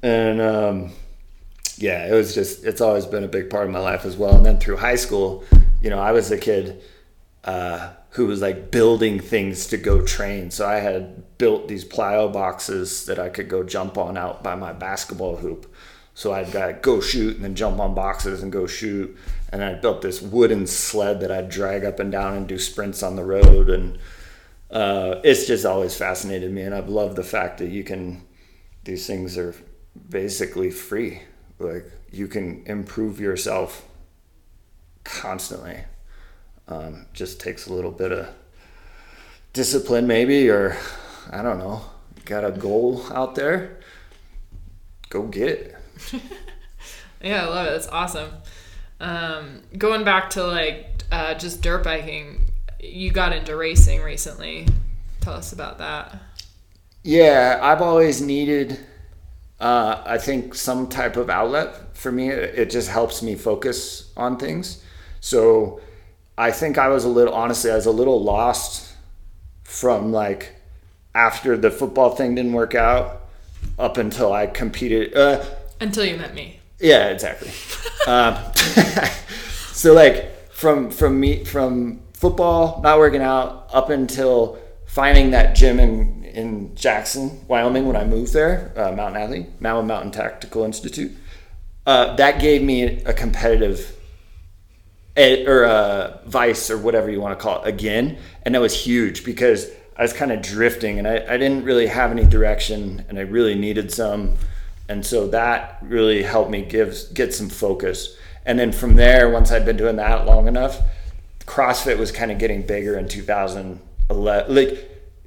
And 0.03 0.41
um, 0.41 0.91
yeah, 1.77 2.07
it 2.07 2.13
was 2.13 2.33
just, 2.33 2.63
it's 2.63 2.81
always 2.81 3.05
been 3.05 3.23
a 3.23 3.27
big 3.27 3.49
part 3.49 3.65
of 3.65 3.71
my 3.71 3.79
life 3.79 4.05
as 4.05 4.17
well. 4.17 4.35
And 4.35 4.45
then 4.45 4.59
through 4.59 4.77
high 4.77 4.95
school, 4.95 5.43
you 5.81 5.89
know, 5.89 5.99
I 5.99 6.11
was 6.11 6.31
a 6.31 6.37
kid 6.37 6.81
uh, 7.43 7.91
who 8.12 8.27
was 8.27 8.41
like 8.41 8.72
building 8.72 9.20
things 9.20 9.68
to 9.68 9.77
go 9.77 10.01
train. 10.01 10.51
So 10.51 10.68
I 10.68 10.75
had 10.75 11.38
built 11.38 11.68
these 11.68 11.86
plyo 11.86 12.32
boxes 12.32 13.06
that 13.06 13.18
I 13.18 13.30
could 13.30 13.48
go 13.48 13.63
jump 13.63 13.98
on 13.98 14.18
out 14.18 14.44
by 14.44 14.56
my 14.56 14.74
basketball 14.74 15.38
hoop. 15.38 15.74
So 16.13 16.34
I'd 16.34 16.82
go 16.82 17.00
shoot 17.00 17.38
and 17.38 17.46
then 17.46 17.56
jump 17.56 17.80
on 17.80 17.96
boxes 17.96 18.44
and 18.44 18.51
go 18.51 18.68
shoot. 18.68 19.15
And 19.51 19.63
I 19.63 19.75
built 19.75 20.01
this 20.01 20.22
wooden 20.22 20.68
sled 20.68 21.22
that 21.22 21.32
I'd 21.32 21.50
drag 21.50 21.86
up 21.86 22.00
and 22.00 22.12
down 22.12 22.36
and 22.36 22.48
do 22.48 22.60
sprints 22.60 23.01
on 23.01 23.15
the 23.15 23.24
road. 23.24 23.70
And 23.70 23.98
uh, 24.70 25.22
it's 25.24 25.48
just 25.48 25.65
always 25.65 25.96
fascinated 25.96 26.51
me. 26.51 26.63
And 26.63 26.75
I've 26.75 26.89
loved 26.89 27.15
the 27.15 27.24
fact 27.24 27.60
that 27.60 27.70
you 27.70 27.86
can, 27.86 28.27
these 28.84 29.08
things 29.08 29.38
are 29.38 29.56
basically 30.10 30.70
free. 30.70 31.22
Like 31.60 31.89
you 32.12 32.27
can 32.27 32.63
improve 32.65 33.22
yourself 33.22 33.88
constantly. 35.06 35.86
Um, 36.71 37.05
just 37.13 37.39
takes 37.39 37.67
a 37.67 37.73
little 37.73 37.91
bit 37.91 38.11
of 38.11 38.29
discipline, 39.53 40.07
maybe, 40.07 40.49
or 40.49 40.77
I 41.31 41.41
don't 41.41 41.59
know. 41.59 41.81
Got 42.25 42.45
a 42.45 42.51
goal 42.51 43.03
out 43.13 43.35
there? 43.35 43.79
Go 45.09 45.23
get 45.23 45.49
it. 45.49 45.75
Yeah, 47.23 47.45
I 47.45 47.49
love 47.49 47.67
it. 47.67 47.71
That's 47.71 47.87
awesome. 47.87 48.31
Um, 48.99 49.61
going 49.77 50.03
back 50.03 50.31
to 50.31 50.43
like 50.43 51.03
uh, 51.11 51.35
just 51.35 51.61
dirt 51.61 51.83
biking, 51.83 52.51
you 52.79 53.11
got 53.11 53.33
into 53.33 53.55
racing 53.55 54.01
recently. 54.01 54.67
Tell 55.21 55.33
us 55.33 55.53
about 55.53 55.77
that. 55.77 56.19
Yeah, 57.03 57.59
I've 57.61 57.81
always 57.81 58.21
needed, 58.21 58.79
uh, 59.59 60.01
I 60.05 60.17
think, 60.17 60.55
some 60.55 60.87
type 60.87 61.15
of 61.15 61.29
outlet 61.29 61.95
for 61.95 62.11
me. 62.11 62.29
It 62.29 62.57
it 62.57 62.69
just 62.71 62.89
helps 62.89 63.21
me 63.21 63.35
focus 63.35 64.11
on 64.17 64.37
things. 64.37 64.83
So 65.19 65.79
I 66.41 66.50
think 66.50 66.79
I 66.79 66.88
was 66.88 67.03
a 67.03 67.07
little, 67.07 67.36
honestly, 67.36 67.69
I 67.69 67.75
was 67.75 67.86
a 67.86 67.91
little 67.91 68.24
lost 68.24 68.95
from 69.63 70.12
like 70.12 70.55
after 71.13 71.55
the 71.55 71.69
football 71.69 72.15
thing 72.15 72.33
didn't 72.33 72.53
work 72.53 72.74
out 72.74 73.21
up 73.77 73.98
until 73.98 74.33
I 74.33 74.48
competed. 74.48 75.15
Uh, 75.15 75.45
Until 75.79 76.03
you 76.03 76.17
met 76.17 76.33
me. 76.33 76.60
yeah, 76.79 77.10
exactly. 77.10 77.51
um, 78.07 78.39
so 79.71 79.93
like 79.93 80.50
from 80.51 80.89
from 80.89 81.19
me 81.19 81.45
from 81.45 82.01
football 82.13 82.81
not 82.81 82.98
working 82.98 83.21
out 83.21 83.67
up 83.71 83.91
until 83.91 84.57
finding 84.88 85.29
that 85.31 85.55
gym 85.55 85.79
in 85.79 86.24
in 86.24 86.75
Jackson, 86.75 87.45
Wyoming 87.48 87.86
when 87.86 87.95
I 87.95 88.03
moved 88.03 88.33
there, 88.33 88.74
uh, 88.75 88.91
Mountain 88.93 89.21
Athlete, 89.21 89.62
Mountain 89.62 89.86
Mountain 89.86 90.12
Tactical 90.12 90.63
Institute. 90.63 91.12
Uh, 91.86 92.15
that 92.15 92.41
gave 92.41 92.63
me 92.63 93.03
a 93.03 93.13
competitive 93.13 93.95
or 95.18 95.65
uh, 95.65 96.20
vice 96.25 96.70
or 96.70 96.77
whatever 96.77 97.10
you 97.10 97.20
want 97.20 97.38
to 97.38 97.41
call 97.41 97.63
it 97.63 97.68
again, 97.68 98.18
and 98.44 98.56
that 98.56 98.62
was 98.62 98.74
huge 98.74 99.24
because 99.25 99.70
I 99.98 100.03
was 100.03 100.13
kind 100.13 100.32
of 100.32 100.41
drifting 100.41 101.00
and 101.00 101.08
I, 101.08 101.15
I 101.18 101.38
didn't 101.38 101.63
really 101.63 101.88
have 101.88 102.12
any 102.12 102.25
direction 102.25 103.06
and 103.10 103.20
I 103.20 103.24
really 103.24 103.56
needed 103.56 103.91
some, 103.91 104.38
and 104.88 105.06
so 105.06 105.27
that 105.27 105.80
really 105.82 106.24
helped 106.24 106.51
me 106.51 106.63
give 106.63 106.96
get 107.13 107.34
some 107.34 107.50
focus. 107.50 108.18
And 108.46 108.58
then 108.58 108.72
from 108.72 108.96
there, 108.96 109.30
once 109.30 109.51
I'd 109.51 109.65
been 109.65 109.77
doing 109.77 109.98
that 109.98 110.25
long 110.25 110.48
enough, 110.48 110.80
CrossFit 111.46 111.98
was 111.98 112.12
kind 112.12 112.32
of 112.32 112.39
getting 112.39 112.65
bigger 112.65 112.98
in 112.98 113.08
2011. 113.08 114.56
Like, 114.56 114.70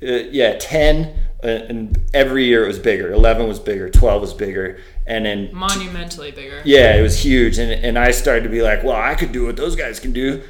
uh, 0.03 0.29
yeah, 0.31 0.57
10, 0.59 1.05
uh, 1.05 1.11
and 1.45 1.99
every 2.13 2.45
year 2.45 2.65
it 2.65 2.69
was 2.69 2.79
bigger. 2.79 3.13
11 3.13 3.47
was 3.47 3.59
bigger, 3.59 3.91
12 3.91 4.21
was 4.21 4.35
bigger, 4.35 4.79
and 5.07 5.27
then 5.27 5.51
Monumentally 5.55 6.31
bigger. 6.31 6.63
yeah, 6.65 6.97
it 6.97 7.03
was 7.03 7.19
huge, 7.19 7.59
and 7.59 7.71
and 7.71 7.99
I 7.99 8.11
started 8.11 8.45
to 8.45 8.49
be 8.49 8.63
like, 8.63 8.83
well, 8.83 8.97
I 8.97 9.15
could 9.15 9.33
do 9.33 9.47
what 9.47 9.57
those 9.57 9.77
guys 9.77 10.01
can 10.01 10.13
do. 10.13 10.43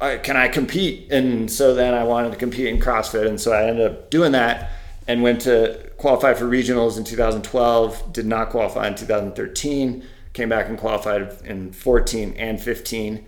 I, 0.00 0.16
can 0.16 0.36
I 0.36 0.48
compete? 0.48 1.12
And 1.12 1.50
so 1.50 1.74
then 1.74 1.92
I 1.92 2.04
wanted 2.04 2.30
to 2.30 2.36
compete 2.36 2.68
in 2.68 2.80
CrossFit, 2.80 3.26
and 3.26 3.38
so 3.38 3.52
I 3.52 3.64
ended 3.68 3.90
up 3.90 4.10
doing 4.10 4.32
that 4.32 4.72
and 5.06 5.22
went 5.22 5.42
to 5.42 5.90
qualify 5.98 6.34
for 6.34 6.46
regionals 6.46 6.96
in 6.96 7.04
2012. 7.04 8.12
Did 8.12 8.26
not 8.26 8.50
qualify 8.50 8.86
in 8.88 8.94
2013. 8.94 10.02
Came 10.32 10.48
back 10.48 10.68
and 10.68 10.78
qualified 10.78 11.36
in 11.44 11.72
14 11.72 12.34
and 12.38 12.60
15. 12.60 13.26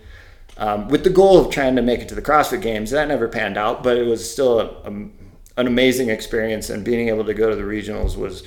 Um, 0.57 0.87
with 0.87 1.03
the 1.03 1.09
goal 1.09 1.39
of 1.39 1.51
trying 1.51 1.75
to 1.75 1.81
make 1.81 1.99
it 1.99 2.09
to 2.09 2.15
the 2.15 2.21
CrossFit 2.21 2.61
Games. 2.61 2.91
That 2.91 3.07
never 3.07 3.27
panned 3.27 3.57
out, 3.57 3.83
but 3.83 3.97
it 3.97 4.05
was 4.05 4.27
still 4.29 4.59
a, 4.59 4.65
a, 4.65 4.91
an 5.57 5.67
amazing 5.67 6.09
experience, 6.09 6.69
and 6.69 6.83
being 6.83 7.09
able 7.09 7.25
to 7.25 7.33
go 7.33 7.49
to 7.49 7.55
the 7.55 7.61
regionals 7.61 8.17
was 8.17 8.43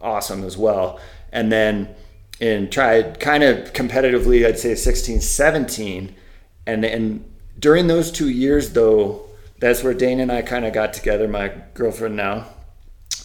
awesome 0.00 0.44
as 0.44 0.56
well. 0.56 1.00
And 1.32 1.50
then 1.52 1.94
and 2.40 2.70
tried 2.70 3.18
kind 3.18 3.42
of 3.42 3.72
competitively, 3.72 4.46
I'd 4.46 4.58
say 4.58 4.74
16, 4.74 5.20
17. 5.20 6.14
And 6.66 6.84
and 6.84 7.24
during 7.58 7.86
those 7.86 8.10
two 8.10 8.28
years, 8.28 8.72
though, 8.72 9.22
that's 9.58 9.82
where 9.82 9.94
Dana 9.94 10.22
and 10.22 10.32
I 10.32 10.42
kind 10.42 10.64
of 10.66 10.72
got 10.72 10.92
together, 10.92 11.26
my 11.28 11.52
girlfriend 11.74 12.16
now, 12.16 12.46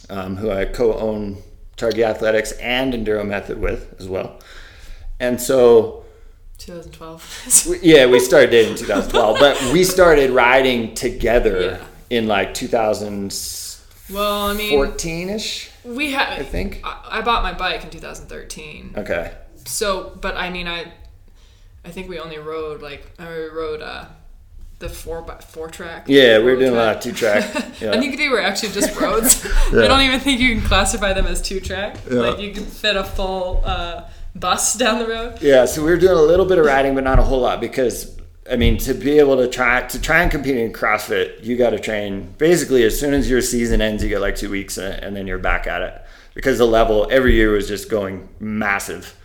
um, 0.09 0.37
who 0.37 0.49
I 0.51 0.65
co 0.65 0.93
own 0.93 1.41
Target 1.75 2.03
Athletics 2.05 2.51
and 2.53 2.93
Enduro 2.93 3.25
Method 3.25 3.59
with 3.59 3.95
as 3.99 4.07
well. 4.07 4.39
And 5.19 5.41
so 5.41 6.05
2012. 6.59 7.67
we- 7.69 7.79
yeah, 7.81 8.05
we 8.05 8.19
started 8.19 8.51
dating 8.51 8.73
in 8.73 8.77
2012, 8.77 9.39
but 9.39 9.73
we 9.73 9.83
started 9.83 10.29
riding 10.31 10.93
together 10.93 11.61
Yeah. 11.61 11.85
In 12.11 12.27
like 12.27 12.53
2014 12.53 14.13
well, 14.13 14.49
I 14.49 14.53
mean, 14.53 15.29
ish. 15.29 15.71
we 15.85 16.11
had. 16.11 16.39
I 16.39 16.43
think. 16.43 16.81
I, 16.83 17.19
I 17.19 17.21
bought 17.21 17.41
my 17.41 17.53
bike 17.53 17.83
in 17.83 17.89
2013. 17.89 18.95
Okay. 18.97 19.33
So, 19.65 20.17
but 20.19 20.35
I 20.35 20.49
mean, 20.49 20.67
I, 20.67 20.91
I 21.85 21.89
think 21.89 22.09
we 22.09 22.19
only 22.19 22.37
rode 22.37 22.81
like 22.81 23.09
I 23.17 23.47
rode 23.53 23.81
uh, 23.81 24.07
the 24.79 24.89
four 24.89 25.21
by 25.21 25.35
four 25.35 25.69
track. 25.69 26.05
Yeah, 26.07 26.39
we 26.39 26.45
were 26.45 26.57
doing 26.57 26.73
a 26.73 26.75
lot 26.75 26.97
of 26.97 27.01
two 27.01 27.13
track. 27.13 27.45
Yeah. 27.79 27.93
I 27.93 27.99
think 27.99 28.17
they 28.17 28.27
were 28.27 28.41
actually 28.41 28.73
just 28.73 28.99
roads. 28.99 29.45
Yeah. 29.71 29.83
I 29.83 29.87
don't 29.87 30.01
even 30.01 30.19
think 30.19 30.41
you 30.41 30.55
can 30.55 30.67
classify 30.67 31.13
them 31.13 31.27
as 31.27 31.41
two 31.41 31.61
track. 31.61 31.95
Yeah. 32.09 32.19
Like 32.19 32.39
you 32.39 32.51
can 32.53 32.65
fit 32.65 32.97
a 32.97 33.05
full 33.05 33.61
uh, 33.63 34.09
bus 34.35 34.75
down 34.75 34.99
the 34.99 35.07
road. 35.07 35.41
Yeah, 35.41 35.65
so 35.65 35.83
we 35.83 35.89
were 35.89 35.97
doing 35.97 36.17
a 36.17 36.21
little 36.21 36.45
bit 36.45 36.57
of 36.57 36.65
riding, 36.65 36.93
but 36.93 37.05
not 37.05 37.19
a 37.19 37.23
whole 37.23 37.39
lot 37.39 37.61
because 37.61 38.17
I 38.51 38.57
mean, 38.57 38.77
to 38.79 38.93
be 38.93 39.17
able 39.19 39.37
to 39.37 39.47
try 39.47 39.81
to 39.87 40.01
try 40.01 40.21
and 40.21 40.29
compete 40.29 40.57
in 40.57 40.73
CrossFit, 40.73 41.43
you 41.43 41.55
got 41.55 41.69
to 41.69 41.79
train 41.79 42.33
basically 42.37 42.83
as 42.83 42.99
soon 42.99 43.13
as 43.13 43.29
your 43.29 43.41
season 43.41 43.81
ends. 43.81 44.03
You 44.03 44.09
get 44.09 44.19
like 44.19 44.35
two 44.35 44.49
weeks, 44.49 44.77
and, 44.77 45.15
then 45.15 45.25
you're 45.25 45.39
back 45.39 45.67
at 45.67 45.81
it 45.81 46.01
because 46.33 46.57
the 46.57 46.67
level 46.67 47.07
every 47.09 47.33
year 47.35 47.51
was 47.53 47.67
just 47.67 47.89
going 47.89 48.27
massive, 48.39 49.15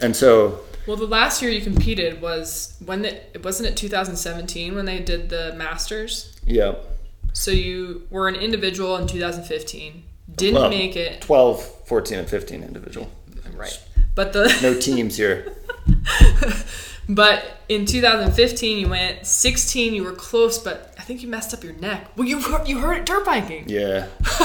and 0.00 0.16
so 0.16 0.60
Well, 0.86 0.96
the 0.96 1.06
last 1.06 1.42
year 1.42 1.50
you 1.50 1.60
competed 1.60 2.22
was 2.22 2.76
when 2.84 3.04
it 3.04 3.44
wasn't 3.44 3.68
it 3.68 3.76
2017 3.76 4.74
when 4.74 4.86
they 4.86 4.98
did 4.98 5.28
the 5.28 5.52
Masters. 5.56 6.34
Yep. 6.46 6.86
So 7.34 7.50
you 7.50 8.06
were 8.10 8.28
an 8.28 8.34
individual 8.34 8.96
in 8.96 9.06
2015, 9.06 10.02
didn't 10.36 10.54
Well, 10.54 10.70
make 10.70 10.96
it 10.96 11.20
12, 11.20 11.62
14, 11.86 12.18
and 12.18 12.28
15 12.28 12.62
individual. 12.62 13.10
right, 13.54 13.78
but 14.14 14.32
the 14.32 14.56
No 14.62 14.74
teams 14.78 15.16
here. 15.16 15.54
but 17.10 17.58
in 17.68 17.86
2015 17.86 18.78
you 18.78 18.88
went 18.88 19.26
16. 19.26 19.94
You 19.94 20.04
were 20.04 20.12
close, 20.12 20.58
but 20.58 20.94
I 20.98 21.02
think 21.02 21.22
you 21.22 21.28
messed 21.28 21.52
up 21.52 21.64
your 21.64 21.74
neck. 21.74 22.08
Well, 22.16 22.26
you 22.26 22.40
hurt, 22.40 22.68
you 22.68 22.78
hurt 22.78 22.98
it 22.98 23.06
dirt 23.06 23.26
biking. 23.26 23.68
Yeah, 23.68 24.06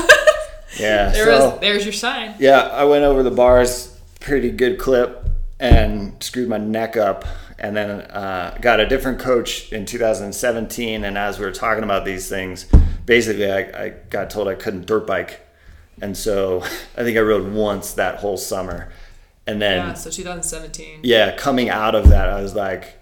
yeah. 0.79 1.09
There 1.11 1.25
so, 1.25 1.49
was 1.51 1.59
there's 1.59 1.83
your 1.83 1.93
sign. 1.93 2.35
Yeah, 2.39 2.61
I 2.61 2.85
went 2.85 3.03
over 3.03 3.23
the 3.23 3.31
bars, 3.31 3.97
pretty 4.19 4.51
good 4.51 4.79
clip, 4.79 5.29
and 5.59 6.21
screwed 6.23 6.49
my 6.49 6.57
neck 6.57 6.97
up. 6.97 7.25
And 7.57 7.75
then 7.75 7.89
uh, 7.89 8.57
got 8.59 8.81
a 8.81 8.85
different 8.85 9.19
coach 9.19 9.71
in 9.71 9.85
2017. 9.85 11.05
And 11.05 11.17
as 11.17 11.39
we 11.39 11.45
were 11.45 11.53
talking 11.53 11.85
about 11.85 12.03
these 12.03 12.27
things, 12.27 12.65
basically, 13.05 13.49
I, 13.49 13.85
I 13.85 13.89
got 14.09 14.29
told 14.29 14.49
I 14.49 14.55
couldn't 14.55 14.87
dirt 14.87 15.07
bike. 15.07 15.39
And 16.01 16.17
so 16.17 16.61
I 16.97 17.03
think 17.03 17.17
I 17.17 17.21
rode 17.21 17.53
once 17.53 17.93
that 17.93 18.19
whole 18.19 18.35
summer. 18.35 18.91
And 19.47 19.61
then, 19.61 19.77
Yeah, 19.89 19.93
so 19.93 20.09
2017. 20.09 21.01
yeah, 21.03 21.35
coming 21.35 21.69
out 21.69 21.93
of 21.95 22.09
that, 22.09 22.29
I 22.29 22.41
was 22.41 22.55
like, 22.55 22.95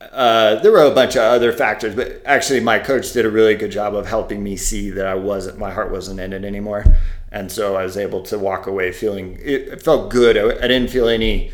uh, 0.00 0.56
there 0.56 0.72
were 0.72 0.82
a 0.82 0.90
bunch 0.90 1.14
of 1.14 1.22
other 1.22 1.52
factors, 1.52 1.94
but 1.94 2.20
actually, 2.24 2.60
my 2.60 2.78
coach 2.78 3.12
did 3.12 3.24
a 3.24 3.30
really 3.30 3.54
good 3.54 3.70
job 3.70 3.94
of 3.94 4.06
helping 4.06 4.42
me 4.42 4.56
see 4.56 4.90
that 4.90 5.06
I 5.06 5.14
wasn't, 5.14 5.58
my 5.58 5.72
heart 5.72 5.90
wasn't 5.92 6.18
in 6.20 6.32
it 6.32 6.44
anymore, 6.44 6.84
and 7.30 7.50
so 7.50 7.76
I 7.76 7.84
was 7.84 7.96
able 7.96 8.22
to 8.24 8.38
walk 8.38 8.66
away 8.66 8.92
feeling 8.92 9.38
it, 9.40 9.68
it 9.68 9.82
felt 9.82 10.10
good. 10.10 10.36
I, 10.36 10.64
I 10.64 10.68
didn't 10.68 10.90
feel 10.90 11.08
any 11.08 11.52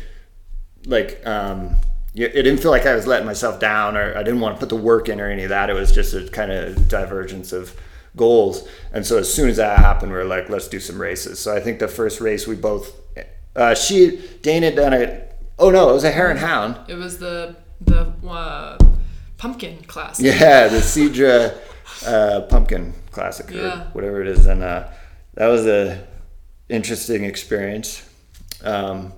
like 0.85 1.21
um, 1.27 1.75
it 2.15 2.35
it 2.35 2.43
didn't 2.43 2.57
feel 2.59 2.71
like 2.71 2.87
I 2.87 2.95
was 2.95 3.05
letting 3.05 3.27
myself 3.27 3.59
down, 3.59 3.95
or 3.95 4.17
I 4.17 4.23
didn't 4.23 4.39
want 4.39 4.55
to 4.55 4.59
put 4.59 4.69
the 4.69 4.75
work 4.75 5.09
in, 5.09 5.21
or 5.21 5.29
any 5.29 5.43
of 5.43 5.49
that. 5.49 5.69
It 5.69 5.73
was 5.73 5.91
just 5.91 6.13
a 6.15 6.27
kind 6.27 6.51
of 6.51 6.87
divergence 6.89 7.53
of 7.53 7.79
goals, 8.15 8.67
and 8.91 9.05
so 9.05 9.19
as 9.19 9.31
soon 9.31 9.47
as 9.49 9.57
that 9.57 9.77
happened, 9.77 10.11
we 10.11 10.17
were 10.17 10.25
like, 10.25 10.49
let's 10.49 10.67
do 10.67 10.79
some 10.79 10.99
races. 10.99 11.39
So 11.39 11.55
I 11.55 11.59
think 11.59 11.77
the 11.77 11.87
first 11.87 12.19
race 12.19 12.47
we 12.47 12.55
both, 12.55 12.93
uh, 13.59 13.75
she 13.75 14.21
Dana 14.41 14.73
done 14.75 14.93
it. 14.93 15.35
Oh 15.57 15.69
no, 15.69 15.89
it 15.89 15.93
was 15.93 16.03
a 16.05 16.11
hare 16.11 16.29
and 16.29 16.39
hound. 16.39 16.77
It 16.87 16.95
was 16.95 17.17
the 17.19 17.55
the 17.81 18.01
uh, 18.27 18.77
pumpkin 19.37 19.83
class. 19.83 20.19
Yeah, 20.19 20.67
the 20.67 20.77
Cedra 20.77 21.57
uh, 22.07 22.41
Pumpkin 22.49 22.93
Classic 23.11 23.51
or 23.51 23.55
Yeah. 23.55 23.83
whatever 23.91 24.21
it 24.21 24.27
is, 24.27 24.45
and 24.45 24.63
uh, 24.63 24.87
that 25.35 25.47
was 25.47 25.65
a 25.65 26.07
interesting 26.69 27.25
experience. 27.25 28.07
Um, 28.63 29.13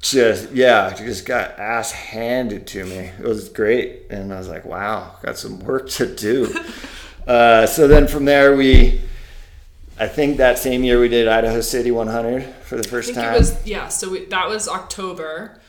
just 0.00 0.52
yeah, 0.52 0.92
just 0.94 1.26
got 1.26 1.58
ass 1.58 1.92
handed 1.92 2.66
to 2.68 2.84
me. 2.84 3.10
It 3.18 3.24
was 3.24 3.48
great, 3.48 4.02
and 4.10 4.32
I 4.32 4.38
was 4.38 4.48
like, 4.48 4.64
wow, 4.64 5.16
got 5.22 5.36
some 5.38 5.60
work 5.60 5.88
to 5.90 6.06
do. 6.14 6.54
uh, 7.26 7.66
so 7.66 7.88
then 7.88 8.06
from 8.08 8.24
there 8.26 8.54
we. 8.56 9.00
I 9.98 10.08
think 10.08 10.36
that 10.36 10.58
same 10.58 10.84
year 10.84 11.00
we 11.00 11.08
did 11.08 11.26
Idaho 11.26 11.60
City 11.60 11.90
100 11.90 12.44
for 12.62 12.76
the 12.76 12.84
first 12.84 13.14
time. 13.14 13.32
was 13.34 13.66
yeah. 13.66 13.88
So 13.88 14.10
we, 14.10 14.26
that 14.26 14.48
was 14.48 14.68
October 14.68 15.60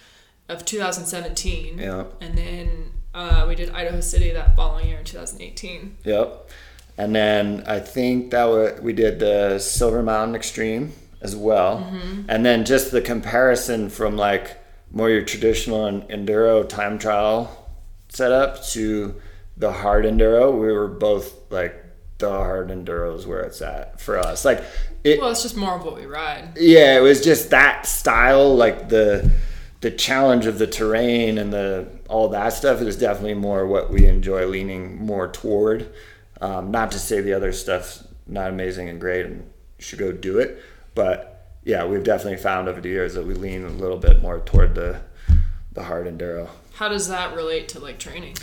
of 0.49 0.65
2017. 0.65 1.77
Yeah. 1.77 2.05
And 2.21 2.37
then 2.37 2.91
uh, 3.13 3.45
we 3.47 3.55
did 3.55 3.69
Idaho 3.69 4.01
City 4.01 4.31
that 4.31 4.55
following 4.55 4.87
year 4.87 4.99
in 4.99 5.05
2018. 5.05 5.97
Yep. 6.03 6.49
And 6.97 7.15
then 7.15 7.63
I 7.67 7.79
think 7.79 8.31
that 8.31 8.45
wa- 8.45 8.81
we 8.81 8.93
did 8.93 9.19
the 9.19 9.59
Silver 9.59 10.03
Mountain 10.03 10.35
Extreme 10.35 10.93
as 11.21 11.35
well. 11.35 11.79
Mm-hmm. 11.79 12.23
And 12.29 12.45
then 12.45 12.65
just 12.65 12.91
the 12.91 13.01
comparison 13.01 13.89
from 13.89 14.17
like 14.17 14.57
more 14.91 15.09
your 15.09 15.23
traditional 15.23 15.85
en- 15.85 16.01
enduro 16.03 16.67
time 16.67 16.97
trial 16.97 17.69
setup 18.09 18.63
to 18.67 19.15
the 19.57 19.71
hard 19.71 20.05
enduro, 20.05 20.51
we 20.51 20.71
were 20.71 20.87
both 20.87 21.51
like 21.51 21.83
the 22.19 22.29
hard 22.29 22.69
enduro 22.69 23.15
is 23.15 23.27
where 23.27 23.41
it's 23.41 23.61
at 23.61 23.99
for 24.01 24.17
us. 24.17 24.43
Like 24.45 24.63
it, 25.03 25.19
Well, 25.19 25.29
it's 25.31 25.43
just 25.43 25.55
more 25.55 25.75
of 25.75 25.85
what 25.85 25.95
we 25.95 26.05
ride. 26.05 26.57
yeah, 26.57 26.97
it 26.97 27.01
was 27.01 27.23
just 27.23 27.49
that 27.51 27.85
style, 27.85 28.55
like 28.55 28.89
the 28.89 29.29
the 29.81 29.91
challenge 29.91 30.47
of 30.47 30.57
the 30.57 30.65
terrain 30.67 31.37
and 31.37 31.53
the 31.53 31.87
all 32.09 32.29
that 32.29 32.49
stuff 32.53 32.81
is 32.81 32.97
definitely 32.97 33.35
more 33.35 33.67
what 33.67 33.91
we 33.91 34.05
enjoy 34.07 34.47
leaning 34.47 34.97
more 34.97 35.27
toward. 35.27 35.93
Um, 36.41 36.71
not 36.71 36.91
to 36.91 36.99
say 36.99 37.21
the 37.21 37.33
other 37.33 37.51
stuff's 37.51 38.03
not 38.25 38.49
amazing 38.49 38.89
and 38.89 38.99
great 38.99 39.25
and 39.25 39.49
should 39.79 39.99
go 39.99 40.11
do 40.11 40.39
it, 40.39 40.61
but 40.95 41.51
yeah, 41.63 41.85
we've 41.85 42.03
definitely 42.03 42.37
found 42.37 42.67
over 42.67 42.81
the 42.81 42.89
years 42.89 43.13
that 43.13 43.25
we 43.25 43.33
lean 43.35 43.63
a 43.65 43.69
little 43.69 43.97
bit 43.97 44.21
more 44.21 44.39
toward 44.39 44.73
the 44.73 44.99
the 45.73 45.83
hard 45.83 46.07
enduro. 46.07 46.49
How 46.73 46.89
does 46.89 47.07
that 47.09 47.35
relate 47.35 47.69
to 47.69 47.79
like 47.79 47.99
training? 47.99 48.35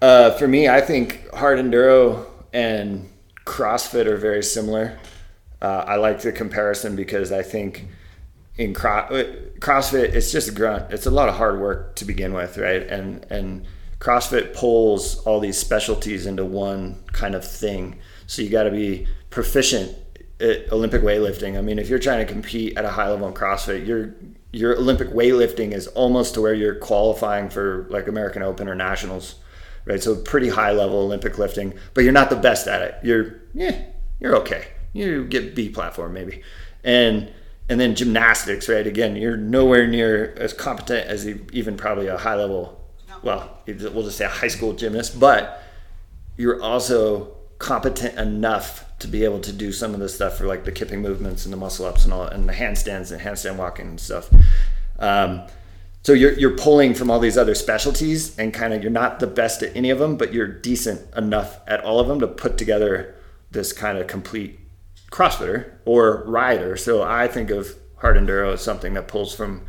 Uh, 0.00 0.30
for 0.32 0.48
me, 0.48 0.68
I 0.68 0.80
think 0.80 1.30
hard 1.34 1.58
enduro 1.58 2.26
and 2.54 3.10
CrossFit 3.44 4.06
are 4.06 4.16
very 4.16 4.42
similar. 4.42 4.98
Uh, 5.60 5.84
I 5.86 5.96
like 5.96 6.22
the 6.22 6.32
comparison 6.32 6.96
because 6.96 7.32
I 7.32 7.42
think 7.42 7.86
in 8.56 8.72
cro- 8.72 9.08
CrossFit, 9.58 10.14
it's 10.14 10.32
just 10.32 10.48
a 10.48 10.52
grunt. 10.52 10.92
It's 10.92 11.06
a 11.06 11.10
lot 11.10 11.28
of 11.28 11.34
hard 11.34 11.60
work 11.60 11.96
to 11.96 12.04
begin 12.04 12.32
with, 12.32 12.56
right? 12.56 12.82
And 12.82 13.26
and 13.28 13.66
CrossFit 13.98 14.54
pulls 14.54 15.18
all 15.20 15.40
these 15.40 15.58
specialties 15.58 16.26
into 16.26 16.44
one 16.44 17.02
kind 17.12 17.34
of 17.34 17.44
thing. 17.44 17.98
So 18.26 18.42
you 18.42 18.50
got 18.50 18.64
to 18.64 18.70
be 18.70 19.06
proficient 19.30 19.96
at 20.40 20.70
Olympic 20.72 21.02
weightlifting. 21.02 21.58
I 21.58 21.62
mean, 21.62 21.78
if 21.78 21.88
you're 21.88 21.98
trying 21.98 22.24
to 22.24 22.32
compete 22.32 22.76
at 22.76 22.84
a 22.84 22.90
high 22.90 23.10
level 23.10 23.26
in 23.28 23.34
CrossFit, 23.34 23.86
your 23.86 24.14
your 24.52 24.76
Olympic 24.76 25.08
weightlifting 25.08 25.72
is 25.72 25.88
almost 25.88 26.34
to 26.34 26.40
where 26.40 26.54
you're 26.54 26.76
qualifying 26.76 27.48
for 27.48 27.86
like 27.90 28.06
American 28.06 28.42
Open 28.42 28.68
or 28.68 28.76
nationals, 28.76 29.36
right? 29.84 30.02
So 30.02 30.16
pretty 30.16 30.48
high 30.48 30.72
level 30.72 30.98
Olympic 30.98 31.38
lifting, 31.38 31.74
but 31.94 32.04
you're 32.04 32.12
not 32.12 32.30
the 32.30 32.36
best 32.36 32.66
at 32.66 32.82
it. 32.82 32.96
You're 33.02 33.40
yeah, 33.52 33.82
you're 34.20 34.36
okay. 34.36 34.66
You 34.92 35.24
get 35.24 35.54
B 35.54 35.68
platform 35.68 36.12
maybe, 36.12 36.42
and 36.82 37.30
and 37.68 37.80
then 37.80 37.94
gymnastics, 37.94 38.68
right? 38.68 38.86
Again, 38.86 39.16
you're 39.16 39.36
nowhere 39.36 39.86
near 39.86 40.34
as 40.36 40.52
competent 40.52 41.06
as 41.06 41.26
even 41.26 41.76
probably 41.76 42.08
a 42.08 42.18
high 42.18 42.36
level. 42.36 42.80
Well, 43.22 43.58
we'll 43.66 44.02
just 44.02 44.18
say 44.18 44.26
a 44.26 44.28
high 44.28 44.48
school 44.48 44.74
gymnast, 44.74 45.18
but 45.18 45.62
you're 46.36 46.62
also 46.62 47.34
competent 47.58 48.18
enough 48.18 48.84
to 48.98 49.08
be 49.08 49.24
able 49.24 49.40
to 49.40 49.52
do 49.52 49.72
some 49.72 49.94
of 49.94 50.00
the 50.00 50.08
stuff 50.08 50.36
for 50.36 50.46
like 50.46 50.64
the 50.64 50.72
kipping 50.72 51.00
movements 51.00 51.44
and 51.44 51.52
the 51.52 51.56
muscle 51.56 51.86
ups 51.86 52.04
and 52.04 52.12
all 52.12 52.24
and 52.24 52.48
the 52.48 52.52
handstands 52.52 53.12
and 53.12 53.20
handstand 53.22 53.56
walking 53.56 53.86
and 53.86 54.00
stuff. 54.00 54.30
Um, 54.98 55.46
so 56.04 56.12
you're 56.12 56.34
you're 56.34 56.56
pulling 56.56 56.92
from 56.92 57.10
all 57.10 57.18
these 57.18 57.38
other 57.38 57.54
specialties 57.54 58.38
and 58.38 58.52
kind 58.52 58.74
of 58.74 58.82
you're 58.82 58.92
not 58.92 59.20
the 59.20 59.26
best 59.26 59.62
at 59.62 59.74
any 59.74 59.88
of 59.88 59.98
them, 59.98 60.16
but 60.16 60.34
you're 60.34 60.46
decent 60.46 61.12
enough 61.16 61.58
at 61.66 61.82
all 61.82 61.98
of 61.98 62.08
them 62.08 62.20
to 62.20 62.26
put 62.26 62.58
together 62.58 63.14
this 63.50 63.72
kind 63.72 63.96
of 63.96 64.06
complete 64.06 64.60
CrossFitter 65.10 65.72
or 65.86 66.22
rider. 66.26 66.76
So 66.76 67.02
I 67.02 67.26
think 67.26 67.48
of 67.48 67.74
hard 67.96 68.16
enduro 68.18 68.52
as 68.52 68.60
something 68.60 68.92
that 68.94 69.08
pulls 69.08 69.34
from 69.34 69.62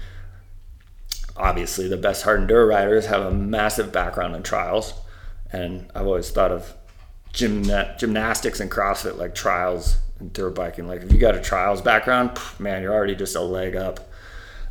obviously 1.37 1.87
the 1.87 1.97
best 1.97 2.23
hard 2.23 2.41
enduro 2.41 2.67
riders 2.67 3.05
have 3.05 3.21
a 3.21 3.31
massive 3.31 3.93
background 3.93 4.35
in 4.35 4.43
trials. 4.43 4.93
And 5.53 5.89
i've 5.95 6.05
always 6.05 6.31
thought 6.31 6.51
of 6.51 6.73
gymna- 7.31 7.97
gymnastics 7.97 8.59
and 8.59 8.69
crossfit 8.69 9.17
like 9.17 9.35
trials 9.35 9.97
and 10.19 10.33
dirt 10.33 10.55
biking. 10.55 10.85
Like 10.85 11.01
if 11.01 11.13
you 11.13 11.17
got 11.17 11.35
a 11.35 11.41
trials 11.41 11.81
background 11.81 12.37
man 12.59 12.81
you're 12.81 12.93
already 12.93 13.15
just 13.15 13.37
a 13.37 13.41
leg 13.41 13.77
up. 13.77 14.01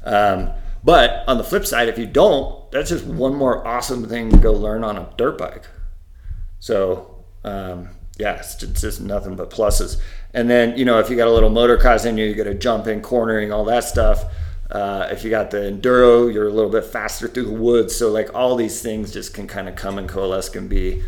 Um, 0.03 0.51
but 0.85 1.25
on 1.27 1.39
the 1.39 1.45
flip 1.45 1.67
side 1.67 1.89
if 1.89 1.99
you 1.99 2.07
don't 2.07 2.71
that's 2.71 2.91
just 2.91 3.05
one 3.05 3.35
more 3.35 3.67
awesome 3.67 4.07
thing 4.09 4.31
to 4.31 4.37
go 4.37 4.53
learn 4.53 4.85
on 4.85 4.97
a 4.97 5.09
dirt 5.17 5.39
bike 5.39 5.65
so 6.61 7.15
um, 7.45 7.91
yeah, 8.19 8.37
it's 8.37 8.55
just, 8.55 8.73
it's 8.73 8.81
just 8.81 9.01
nothing 9.01 9.37
but 9.37 9.51
pluses. 9.51 10.01
And 10.33 10.49
then 10.49 10.77
you 10.77 10.85
know 10.85 10.99
if 10.99 11.11
you 11.11 11.17
got 11.17 11.29
a 11.29 11.33
little 11.33 11.51
motocross 11.51 12.07
in 12.07 12.17
you, 12.17 12.27
you 12.27 12.35
got 12.35 12.47
a 12.47 12.55
jumping, 12.55 13.01
cornering, 13.03 13.53
all 13.53 13.65
that 13.67 13.85
stuff. 13.85 14.25
Uh, 14.71 15.09
if 15.11 15.23
you 15.23 15.31
got 15.31 15.51
the 15.51 15.59
enduro, 15.59 16.33
you're 16.33 16.49
a 16.49 16.53
little 16.53 16.71
bit 16.71 16.85
faster 16.85 17.29
through 17.29 17.45
the 17.45 17.53
woods. 17.53 17.95
So 17.95 18.11
like 18.11 18.35
all 18.35 18.57
these 18.57 18.81
things 18.81 19.13
just 19.13 19.35
can 19.35 19.47
kind 19.47 19.69
of 19.69 19.77
come 19.77 19.99
and 19.99 20.09
coalesce, 20.09 20.55
and 20.55 20.69
be 20.69 21.03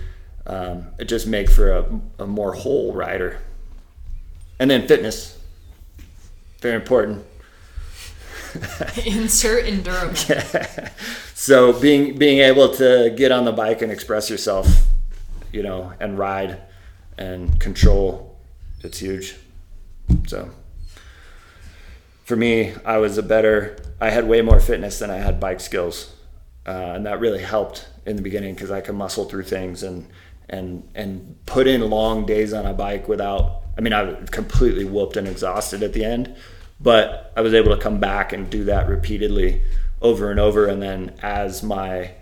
um, 0.47 0.89
it 0.99 1.07
just 1.07 1.27
make 1.27 1.49
for 1.49 1.73
a, 1.73 2.01
a 2.19 2.27
more 2.27 2.53
whole 2.53 2.93
rider. 2.93 3.41
And 4.59 4.71
then 4.71 4.87
fitness, 4.87 5.39
very 6.61 6.77
important. 6.77 7.25
Insert 9.07 9.65
enduro. 9.65 10.15
so 11.35 11.73
being 11.73 12.19
being 12.19 12.39
able 12.41 12.73
to 12.75 13.13
get 13.17 13.33
on 13.33 13.45
the 13.45 13.53
bike 13.53 13.83
and 13.83 13.93
express 13.93 14.31
yourself, 14.31 14.67
you 15.53 15.63
know, 15.63 15.93
and 16.01 16.19
ride 16.19 16.63
and 17.19 17.59
control, 17.61 18.39
it's 18.83 18.99
huge. 18.99 19.37
So 20.27 20.51
for 22.25 22.37
me, 22.37 22.75
I 22.85 22.99
was 22.99 23.19
a 23.19 23.23
better 23.23 23.77
I 24.01 24.11
had 24.11 24.29
way 24.29 24.43
more 24.43 24.61
fitness 24.61 24.99
than 24.99 25.11
I 25.11 25.17
had 25.17 25.41
bike 25.41 25.61
skills, 25.61 26.15
uh, 26.67 26.93
and 26.95 27.07
that 27.07 27.21
really 27.21 27.43
helped 27.43 27.89
in 28.05 28.17
the 28.17 28.23
beginning 28.23 28.55
because 28.55 28.71
I 28.71 28.81
could 28.81 28.95
muscle 28.95 29.25
through 29.25 29.45
things 29.45 29.83
and 29.83 30.09
and 30.49 30.89
and 30.95 31.37
put 31.47 31.67
in 31.67 31.89
long 31.89 32.27
days 32.27 32.53
on 32.53 32.67
a 32.67 32.75
bike 32.75 33.09
without. 33.09 33.63
I 33.79 33.83
mean, 33.83 33.93
I 33.93 34.03
was 34.03 34.31
completely 34.31 34.85
whooped 34.85 35.17
and 35.17 35.29
exhausted 35.29 35.83
at 35.83 35.93
the 35.93 36.05
end, 36.05 36.35
but 36.81 37.33
I 37.37 37.41
was 37.41 37.55
able 37.55 37.75
to 37.75 37.81
come 37.81 37.99
back 37.99 38.33
and 38.33 38.49
do 38.49 38.65
that 38.65 38.89
repeatedly 38.89 39.63
over 40.03 40.31
and 40.31 40.39
over. 40.39 40.67
And 40.67 40.83
then 40.83 41.15
as 41.23 41.63
my 41.63 42.13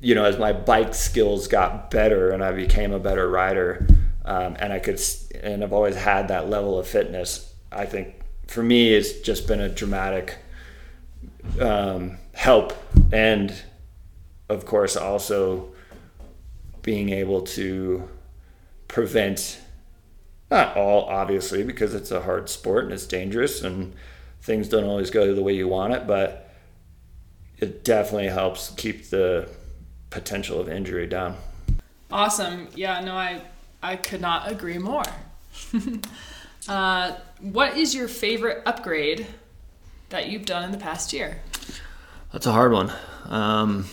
you 0.00 0.14
know, 0.14 0.24
as 0.24 0.38
my 0.38 0.52
bike 0.52 0.94
skills 0.94 1.48
got 1.48 1.90
better 1.90 2.30
and 2.30 2.42
I 2.42 2.52
became 2.52 2.92
a 2.92 3.00
better 3.00 3.28
rider, 3.28 3.86
um, 4.24 4.56
and 4.60 4.72
I 4.72 4.78
could, 4.78 5.00
and 5.42 5.64
I've 5.64 5.72
always 5.72 5.96
had 5.96 6.28
that 6.28 6.48
level 6.48 6.78
of 6.78 6.86
fitness. 6.86 7.52
I 7.72 7.86
think 7.86 8.14
for 8.46 8.62
me, 8.62 8.94
it's 8.94 9.20
just 9.20 9.46
been 9.46 9.60
a 9.60 9.68
dramatic 9.68 10.38
um, 11.60 12.18
help, 12.32 12.74
and 13.12 13.52
of 14.48 14.66
course, 14.66 14.96
also 14.96 15.72
being 16.82 17.10
able 17.10 17.42
to 17.42 18.08
prevent 18.86 19.60
not 20.50 20.76
all 20.76 21.04
obviously 21.04 21.62
because 21.62 21.94
it's 21.94 22.10
a 22.10 22.22
hard 22.22 22.48
sport 22.48 22.84
and 22.84 22.92
it's 22.92 23.06
dangerous 23.06 23.62
and 23.62 23.94
things 24.40 24.68
don't 24.68 24.84
always 24.84 25.10
go 25.10 25.34
the 25.34 25.42
way 25.42 25.52
you 25.52 25.68
want 25.68 25.92
it 25.92 26.06
but 26.06 26.48
it 27.58 27.84
definitely 27.84 28.28
helps 28.28 28.70
keep 28.70 29.10
the 29.10 29.48
potential 30.10 30.60
of 30.60 30.68
injury 30.68 31.06
down. 31.06 31.36
Awesome. 32.10 32.68
Yeah, 32.74 33.00
no, 33.00 33.14
I 33.14 33.42
I 33.82 33.96
could 33.96 34.20
not 34.20 34.50
agree 34.50 34.78
more. 34.78 35.04
uh, 36.68 37.12
what 37.40 37.76
is 37.76 37.94
your 37.94 38.08
favorite 38.08 38.62
upgrade 38.66 39.26
that 40.08 40.28
you've 40.28 40.46
done 40.46 40.64
in 40.64 40.72
the 40.72 40.78
past 40.78 41.12
year? 41.12 41.40
That's 42.32 42.46
a 42.46 42.52
hard 42.52 42.72
one. 42.72 42.92
Um, 43.26 43.86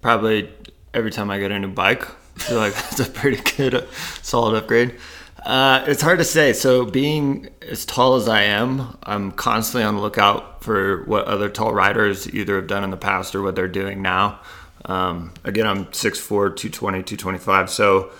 probably 0.00 0.50
every 0.92 1.10
time 1.10 1.30
I 1.30 1.38
get 1.38 1.52
a 1.52 1.58
new 1.58 1.68
bike, 1.68 2.06
Feel 2.38 2.58
like 2.58 2.74
that's 2.74 3.00
a 3.00 3.04
pretty 3.10 3.42
good, 3.56 3.86
solid 4.22 4.56
upgrade. 4.56 4.98
Uh, 5.44 5.84
it's 5.86 6.02
hard 6.02 6.18
to 6.18 6.24
say. 6.24 6.52
So, 6.52 6.84
being 6.84 7.48
as 7.62 7.84
tall 7.86 8.16
as 8.16 8.28
I 8.28 8.42
am, 8.42 8.98
I'm 9.04 9.32
constantly 9.32 9.84
on 9.84 9.94
the 9.94 10.00
lookout 10.00 10.64
for 10.64 11.04
what 11.04 11.24
other 11.26 11.48
tall 11.48 11.72
riders 11.72 12.32
either 12.32 12.56
have 12.56 12.66
done 12.66 12.84
in 12.84 12.90
the 12.90 12.96
past 12.96 13.34
or 13.34 13.42
what 13.42 13.54
they're 13.54 13.68
doing 13.68 14.02
now. 14.02 14.40
Um, 14.84 15.32
again, 15.44 15.66
I'm 15.66 15.86
6'4, 15.86 16.28
220, 16.28 17.02
225. 17.02 17.70
So, 17.70 18.10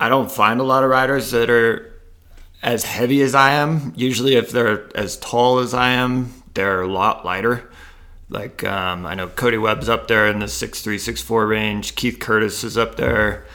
I 0.00 0.08
don't 0.08 0.30
find 0.30 0.60
a 0.60 0.64
lot 0.64 0.84
of 0.84 0.90
riders 0.90 1.30
that 1.32 1.50
are 1.50 1.92
as 2.62 2.84
heavy 2.84 3.20
as 3.22 3.34
I 3.34 3.52
am. 3.52 3.92
Usually, 3.94 4.36
if 4.36 4.50
they're 4.50 4.88
as 4.96 5.18
tall 5.18 5.58
as 5.58 5.74
I 5.74 5.90
am, 5.90 6.32
they're 6.54 6.82
a 6.82 6.88
lot 6.88 7.24
lighter. 7.24 7.70
Like, 8.34 8.64
um, 8.64 9.06
I 9.06 9.14
know 9.14 9.28
Cody 9.28 9.58
Webb's 9.58 9.88
up 9.88 10.08
there 10.08 10.26
in 10.26 10.40
the 10.40 10.48
six 10.48 10.82
three 10.82 10.98
six 10.98 11.22
four 11.22 11.46
range, 11.46 11.94
Keith 11.94 12.18
Curtis 12.18 12.64
is 12.64 12.76
up 12.76 12.96
there. 12.96 13.46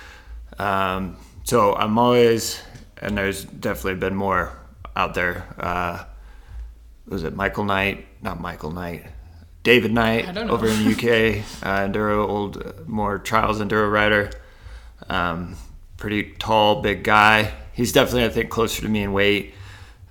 Um, 0.57 1.17
so 1.43 1.75
I'm 1.75 1.99
always, 1.99 2.61
and 3.01 3.17
there's 3.17 3.43
definitely 3.43 3.99
been 3.99 4.15
more 4.15 4.57
out 4.95 5.15
there. 5.15 5.53
Uh, 5.59 6.05
was 7.07 7.23
it 7.23 7.35
Michael 7.35 7.65
Knight? 7.65 8.07
Not 8.21 8.39
Michael 8.39 8.71
Knight. 8.71 9.05
David 9.63 9.91
Knight 9.91 10.37
over 10.37 10.67
in 10.67 10.85
the 10.85 10.91
UK, 10.91 11.43
uh, 11.63 11.85
enduro, 11.85 12.25
old, 12.25 12.87
more 12.87 13.19
trials 13.19 13.59
enduro 13.59 13.91
rider. 13.91 14.31
Um, 15.09 15.57
pretty 15.97 16.35
tall, 16.39 16.81
big 16.81 17.03
guy. 17.03 17.53
He's 17.73 17.91
definitely, 17.91 18.25
I 18.25 18.29
think, 18.29 18.49
closer 18.49 18.81
to 18.81 18.87
me 18.87 19.03
in 19.03 19.11
weight. 19.11 19.53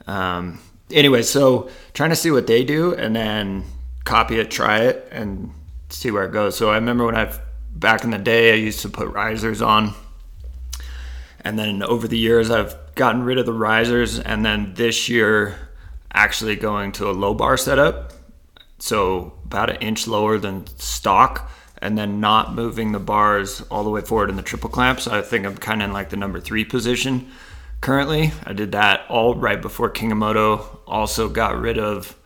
Um, 0.07 0.61
anyway, 0.91 1.23
so 1.23 1.71
trying 1.95 2.11
to 2.11 2.17
see 2.17 2.31
what 2.31 2.47
they 2.47 2.65
do 2.65 2.95
and 2.95 3.17
then 3.17 3.65
copy 4.09 4.39
it, 4.39 4.51
try 4.51 4.81
it, 4.81 5.09
and 5.13 5.53
see 5.91 6.11
where 6.11 6.25
it 6.25 6.33
goes. 6.33 6.57
So 6.57 6.71
I 6.71 6.75
remember 6.75 7.07
when 7.07 7.17
I, 7.17 7.33
back 7.75 8.05
in 8.05 8.11
the 8.11 8.19
day, 8.19 8.53
I 8.53 8.57
used 8.57 8.81
to 8.81 8.89
put 8.89 9.09
risers 9.09 9.63
on 9.63 9.95
and 11.41 11.59
then 11.59 11.83
over 11.83 12.09
the 12.09 12.19
years, 12.19 12.51
I've 12.51 12.77
gotten 12.95 13.23
rid 13.23 13.39
of 13.39 13.47
the 13.47 13.53
risers. 13.53 14.19
And 14.19 14.45
then 14.45 14.75
this 14.75 15.09
year, 15.09 15.57
actually 16.13 16.57
going 16.57 16.93
to 16.93 17.09
a 17.09 17.13
low 17.13 17.35
bar 17.35 17.57
setup. 17.57 18.13
So 18.79 19.35
about 19.45 19.71
an 19.71 19.77
inch 19.77 20.07
lower 20.07 20.39
than 20.39 20.67
stock. 20.79 21.51
And 21.81 21.97
then 21.97 22.21
not 22.21 22.55
moving 22.55 22.91
the 22.91 22.99
bars 22.99 23.63
all 23.71 23.85
the 23.85 23.91
way 23.91 24.01
forward 24.01 24.31
in 24.31 24.37
the 24.37 24.43
triple 24.43 24.69
clamp. 24.69 24.99
So 25.01 25.13
I 25.13 25.23
think 25.23 25.47
I'm 25.47 25.57
kind 25.57 25.81
of 25.81 25.89
in 25.89 25.93
like 25.93 26.11
the 26.11 26.17
number 26.17 26.41
three 26.41 26.65
position 26.65 27.31
currently. 27.81 28.33
I 28.45 28.53
did 28.53 28.73
that 28.73 29.07
all 29.09 29.37
right 29.37 29.63
before 29.63 29.89
King 29.89 30.11
of 30.11 30.19
Moto. 30.19 30.83
Also 30.89 31.29
got 31.29 31.57
rid 31.57 31.79
of 31.79 32.17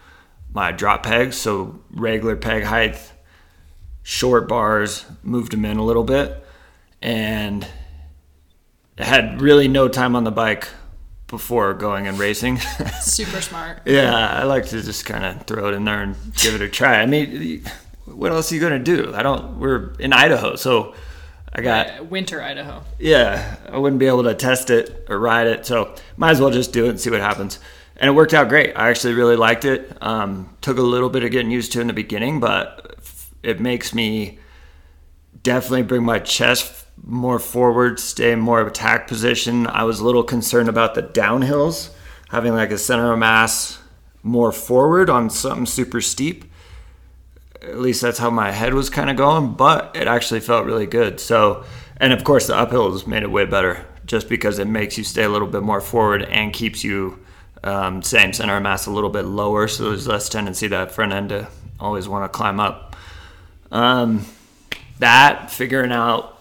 my 0.53 0.73
drop 0.73 1.03
pegs. 1.03 1.37
So 1.37 1.81
regular 1.91 2.37
peg 2.37 2.65
height, 2.65 2.99
short 4.03 4.49
bars, 4.49 5.05
moved 5.23 5.53
them 5.53 5.65
in 5.65 5.77
a 5.77 5.85
little 5.85 6.05
bit. 6.05 6.45
And 7.01 7.67
I 8.99 9.05
had 9.05 9.41
really 9.41 9.69
no 9.69 9.89
time 9.89 10.15
on 10.15 10.25
the 10.25 10.31
bike 10.31 10.69
before 11.27 11.73
going 11.75 12.07
and 12.07 12.19
racing. 12.19 12.59
Super 13.01 13.41
smart. 13.41 13.81
yeah, 13.87 14.15
I 14.15 14.45
like 14.45 14.67
to 14.67 14.83
just 14.83 15.07
kind 15.07 15.25
of 15.25 15.47
throw 15.47 15.69
it 15.69 15.75
in 15.75 15.85
there 15.85 16.03
and 16.03 16.15
give 16.35 16.55
it 16.55 16.61
a 16.61 16.69
try. 16.69 17.01
I 17.01 17.07
mean, 17.07 17.65
what 18.05 18.31
else 18.33 18.53
are 18.53 18.55
you 18.55 18.61
gonna 18.61 18.79
do? 18.79 19.13
I 19.15 19.23
don't. 19.23 19.59
We're 19.59 19.95
in 19.95 20.13
Idaho, 20.13 20.57
so 20.57 20.95
I 21.53 21.63
got 21.63 22.07
winter 22.07 22.43
Idaho. 22.43 22.83
Yeah, 22.99 23.57
I 23.69 23.79
wouldn't 23.79 23.99
be 23.99 24.07
able 24.07 24.25
to 24.25 24.35
test 24.35 24.69
it 24.71 25.07
or 25.09 25.19
ride 25.19 25.47
it, 25.47 25.65
so 25.65 25.95
might 26.17 26.33
as 26.33 26.41
well 26.41 26.51
just 26.51 26.73
do 26.73 26.85
it 26.87 26.91
and 26.91 27.01
see 27.01 27.11
what 27.11 27.21
happens. 27.21 27.59
And 28.03 28.09
it 28.09 28.15
worked 28.15 28.35
out 28.35 28.49
great. 28.49 28.73
I 28.75 28.91
actually 28.91 29.15
really 29.15 29.37
liked 29.37 29.65
it. 29.65 29.97
Um, 30.03 30.57
took 30.61 30.77
a 30.77 30.83
little 30.83 31.09
bit 31.09 31.23
of 31.23 31.31
getting 31.31 31.53
used 31.53 31.71
to 31.73 31.81
in 31.81 31.87
the 31.87 31.93
beginning, 31.93 32.41
but 32.41 32.99
it 33.45 33.61
makes 33.61 33.95
me 33.95 34.41
definitely 35.45 35.85
bring 35.85 36.03
my 36.03 36.19
chest 36.19 36.85
more 37.05 37.39
forward, 37.39 38.01
stay 38.01 38.33
in 38.33 38.41
more 38.41 38.61
of 38.61 38.67
attack 38.67 39.07
position. 39.07 39.69
I 39.69 39.85
was 39.85 40.01
a 40.01 40.05
little 40.05 40.25
concerned 40.25 40.69
about 40.69 40.97
the 40.97 41.05
downhills, 41.05 41.91
having 42.31 42.55
like 42.55 42.73
a 42.73 42.79
center 42.79 43.13
of 43.13 43.21
mass 43.21 43.79
more 44.25 44.51
forward 44.51 45.09
on 45.09 45.31
something 45.31 45.67
super 45.67 46.01
steep. 46.01 46.45
At 47.61 47.79
least 47.79 48.03
that's 48.03 48.19
how 48.19 48.31
my 48.31 48.51
head 48.51 48.75
was 48.75 48.91
kind 48.91 49.11
of 49.11 49.17
going, 49.17 49.55
but 49.55 49.95
it 49.95 50.09
actually 50.09 50.41
felt 50.41 50.67
really 50.67 50.87
good. 50.87 51.21
So, 51.21 51.65
and 51.99 52.13
of 52.13 52.25
course, 52.25 52.49
the 52.49 52.55
uphills 52.55 53.07
made 53.07 53.23
it 53.23 53.31
way 53.31 53.45
better 53.45 53.87
just 54.05 54.29
because 54.29 54.59
it 54.59 54.67
makes 54.67 54.99
you 54.99 55.05
stay 55.05 55.23
a 55.23 55.29
little 55.29 55.47
bit 55.47 55.63
more 55.63 55.81
forward 55.81 56.25
and 56.25 56.53
keeps 56.53 56.83
you 56.83 57.22
um, 57.65 58.03
same 58.03 58.33
center 58.33 58.57
of 58.57 58.63
mass 58.63 58.87
a 58.87 58.91
little 58.91 59.11
bit 59.11 59.25
lower. 59.25 59.69
So 59.69 59.91
there's 59.91 60.07
less 60.07 60.29
tendency 60.29 60.69
that 60.69 60.93
front 60.93 61.13
end 61.13 61.29
to 61.31 61.49
always 61.79 62.09
want 62.09 62.25
to 62.25 62.37
climb 62.37 62.61
up. 62.61 62.97
Um, 63.71 64.27
that 64.99 65.51
figuring 65.51 65.91
out 65.91 66.39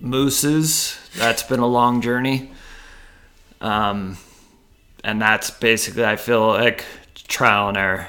mousses 0.00 0.98
that's 1.16 1.42
been 1.42 1.60
a 1.60 1.66
long 1.66 2.00
journey 2.00 2.50
um, 3.60 4.16
and 5.04 5.20
that's 5.20 5.50
basically 5.50 6.04
i 6.04 6.16
feel 6.16 6.48
like 6.48 6.84
trial 7.28 7.68
and 7.68 7.76
error 7.76 8.08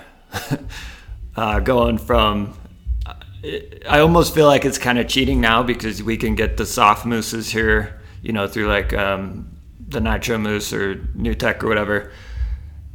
uh, 1.35 1.59
going 1.59 1.97
from 1.97 2.57
i 3.87 3.99
almost 3.99 4.33
feel 4.33 4.47
like 4.47 4.65
it's 4.65 4.77
kind 4.77 4.97
of 4.97 5.07
cheating 5.07 5.41
now 5.41 5.63
because 5.63 6.01
we 6.01 6.17
can 6.17 6.35
get 6.35 6.57
the 6.57 6.65
soft 6.65 7.05
mousses 7.05 7.49
here 7.49 7.99
you 8.21 8.33
know 8.33 8.47
through 8.47 8.67
like 8.67 8.93
um, 8.93 9.49
the 9.93 10.01
nitro 10.01 10.37
mousse 10.37 10.73
or 10.73 10.95
Nuetech 10.95 11.63
or 11.63 11.67
whatever. 11.67 12.11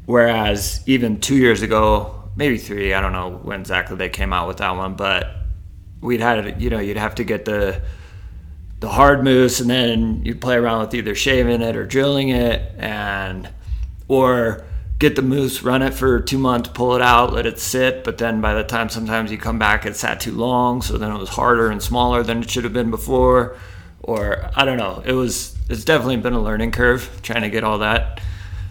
Whereas 0.06 0.82
even 0.86 1.20
two 1.20 1.36
years 1.36 1.62
ago 1.62 2.18
maybe 2.38 2.56
three 2.56 2.94
i 2.94 3.00
don't 3.00 3.12
know 3.12 3.30
when 3.42 3.60
exactly 3.60 3.96
they 3.96 4.08
came 4.08 4.32
out 4.32 4.46
with 4.46 4.58
that 4.58 4.70
one 4.70 4.94
but 4.94 5.26
we'd 6.00 6.20
had 6.20 6.62
you 6.62 6.70
know 6.70 6.78
you'd 6.78 6.96
have 6.96 7.16
to 7.16 7.24
get 7.24 7.44
the 7.44 7.82
the 8.80 8.88
hard 8.88 9.24
mousse 9.24 9.58
and 9.58 9.68
then 9.68 10.24
you'd 10.24 10.40
play 10.40 10.54
around 10.54 10.80
with 10.80 10.94
either 10.94 11.14
shaving 11.14 11.60
it 11.60 11.74
or 11.74 11.84
drilling 11.84 12.28
it 12.28 12.72
and 12.78 13.48
or 14.06 14.64
get 15.00 15.16
the 15.16 15.22
mousse 15.22 15.64
run 15.64 15.82
it 15.82 15.92
for 15.92 16.20
two 16.20 16.38
months 16.38 16.70
pull 16.72 16.94
it 16.94 17.02
out 17.02 17.32
let 17.32 17.44
it 17.44 17.58
sit 17.58 18.04
but 18.04 18.18
then 18.18 18.40
by 18.40 18.54
the 18.54 18.62
time 18.62 18.88
sometimes 18.88 19.32
you 19.32 19.36
come 19.36 19.58
back 19.58 19.84
it 19.84 19.96
sat 19.96 20.20
too 20.20 20.32
long 20.32 20.80
so 20.80 20.96
then 20.96 21.10
it 21.10 21.18
was 21.18 21.30
harder 21.30 21.68
and 21.68 21.82
smaller 21.82 22.22
than 22.22 22.40
it 22.40 22.48
should 22.48 22.64
have 22.64 22.72
been 22.72 22.90
before. 22.90 23.56
Or 24.00 24.48
i 24.54 24.64
don't 24.64 24.78
know 24.78 25.02
it 25.04 25.12
was 25.12 25.57
it's 25.68 25.84
definitely 25.84 26.16
been 26.16 26.32
a 26.32 26.40
learning 26.40 26.72
curve 26.72 27.20
trying 27.22 27.42
to 27.42 27.50
get 27.50 27.62
all 27.64 27.78
that 27.78 28.20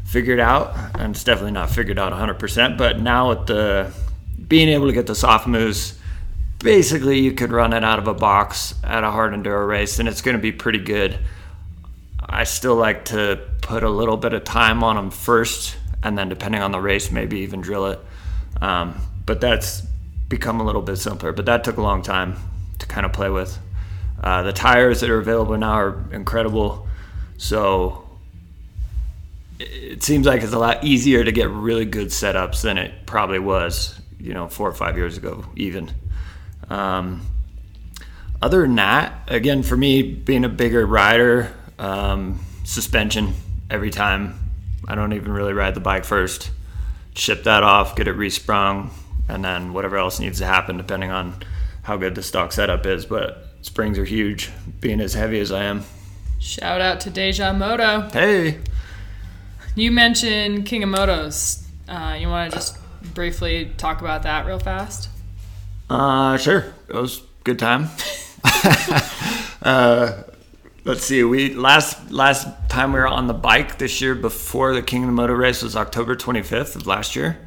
figured 0.06 0.40
out. 0.40 0.76
And 0.96 1.14
it's 1.14 1.24
definitely 1.24 1.52
not 1.52 1.70
figured 1.70 2.00
out 2.00 2.14
100% 2.14 2.78
but 2.78 3.00
now 3.00 3.30
with 3.30 3.48
the 3.48 3.94
being 4.48 4.70
able 4.70 4.88
to 4.88 4.94
get 4.94 5.08
the 5.08 5.16
soft 5.16 5.48
mousse 5.48 5.98
basically 6.60 7.20
you 7.20 7.34
could 7.34 7.52
run 7.52 7.74
it 7.74 7.84
out 7.84 8.00
of 8.00 8.08
a 8.08 8.14
box 8.14 8.74
at 8.84 9.04
a 9.04 9.12
hard 9.12 9.34
enduro 9.34 9.68
race 9.68 10.00
and 10.00 10.08
it's 10.08 10.22
going 10.22 10.36
to 10.36 10.42
be 10.42 10.52
pretty 10.52 10.80
good. 10.80 11.18
I 12.20 12.46
still 12.46 12.76
like 12.76 13.06
to 13.06 13.42
put 13.62 13.84
a 13.84 13.90
little 13.90 14.18
bit 14.18 14.34
of 14.34 14.44
time 14.44 14.84
on 14.84 14.96
them 14.96 15.12
first 15.12 15.78
and 16.02 16.18
then 16.18 16.30
depending 16.30 16.62
on 16.62 16.72
the 16.72 16.80
race 16.80 17.12
maybe 17.12 17.40
even 17.40 17.62
drill 17.62 17.88
it. 17.88 18.00
Um, 18.62 19.00
but 19.26 19.40
that's 19.40 19.84
become 20.28 20.60
a 20.60 20.64
little 20.64 20.82
bit 20.82 20.96
simpler 20.98 21.32
but 21.32 21.46
that 21.46 21.64
took 21.64 21.78
a 21.78 21.82
long 21.82 22.02
time 22.02 22.38
to 22.80 22.88
kind 22.88 23.06
of 23.06 23.14
play 23.14 23.30
with. 23.30 23.60
Uh, 24.24 24.42
the 24.42 24.54
tires 24.54 25.02
that 25.02 25.10
are 25.10 25.20
available 25.20 25.56
now 25.58 25.74
are 25.74 26.04
incredible 26.12 26.87
so 27.38 28.08
it 29.60 30.04
seems 30.04 30.26
like 30.26 30.44
it's 30.44 30.54
a 30.54 30.60
lot 30.60 30.84
easier 30.84 31.24
to 31.24 31.32
get 31.32 31.50
really 31.50 31.86
good 31.86 32.08
setups 32.08 32.62
than 32.62 32.78
it 32.78 33.06
probably 33.06 33.40
was, 33.40 34.00
you 34.20 34.34
know, 34.34 34.48
four 34.48 34.68
or 34.68 34.74
five 34.74 34.98
years 34.98 35.18
ago, 35.18 35.46
even. 35.56 35.92
Um, 36.70 37.22
other 38.42 38.62
than 38.62 38.76
that, 38.76 39.24
again, 39.28 39.64
for 39.64 39.76
me, 39.76 40.04
being 40.04 40.46
a 40.46 40.50
bigger 40.50 40.86
rider, 40.86 41.54
um, 41.80 42.40
suspension 42.64 43.34
every 43.70 43.90
time. 43.90 44.40
I 44.88 44.96
don't 44.96 45.14
even 45.14 45.32
really 45.32 45.54
ride 45.54 45.74
the 45.74 45.80
bike 45.80 46.06
first. 46.06 46.52
Ship 47.16 47.44
that 47.44 47.64
off, 47.64 47.96
get 47.96 48.08
it 48.08 48.16
resprung, 48.16 48.90
and 49.28 49.44
then 49.44 49.74
whatever 49.74 49.98
else 49.98 50.20
needs 50.20 50.40
to 50.40 50.46
happen 50.46 50.78
depending 50.78 51.10
on 51.10 51.36
how 51.82 51.98
good 51.98 52.14
the 52.16 52.22
stock 52.24 52.52
setup 52.52 52.86
is. 52.86 53.06
But 53.06 53.48
springs 53.62 53.98
are 53.98 54.06
huge, 54.06 54.52
being 54.80 55.02
as 55.02 55.14
heavy 55.14 55.40
as 55.40 55.52
I 55.52 55.64
am. 55.64 55.84
Shout 56.48 56.80
out 56.80 57.02
to 57.02 57.10
Deja 57.10 57.52
Moto. 57.52 58.08
Hey! 58.14 58.60
You 59.76 59.92
mentioned 59.92 60.66
King 60.66 60.82
of 60.82 60.90
Motos. 60.90 61.66
Uh, 61.90 62.16
you 62.18 62.30
want 62.30 62.52
to 62.52 62.58
just 62.58 62.78
briefly 63.14 63.74
talk 63.76 64.00
about 64.00 64.24
that 64.24 64.46
real 64.46 64.58
fast? 64.58 65.10
Uh, 65.90 66.38
sure. 66.38 66.74
It 66.88 66.94
was 66.96 67.20
a 67.20 67.24
good 67.44 67.60
time. 67.60 67.90
uh, 69.62 70.24
let's 70.86 71.04
see. 71.04 71.22
We 71.26 71.54
last 71.54 72.12
last 72.12 72.48
time 72.70 72.94
we 72.94 73.00
were 73.00 73.08
on 73.08 73.28
the 73.28 73.34
bike 73.34 73.78
this 73.78 74.00
year 74.00 74.16
before 74.16 74.74
the 74.74 74.82
King 74.82 75.04
of 75.04 75.08
the 75.08 75.14
Moto 75.14 75.34
race 75.34 75.62
was 75.62 75.76
October 75.76 76.16
25th 76.16 76.78
of 76.78 76.88
last 76.88 77.14
year 77.14 77.38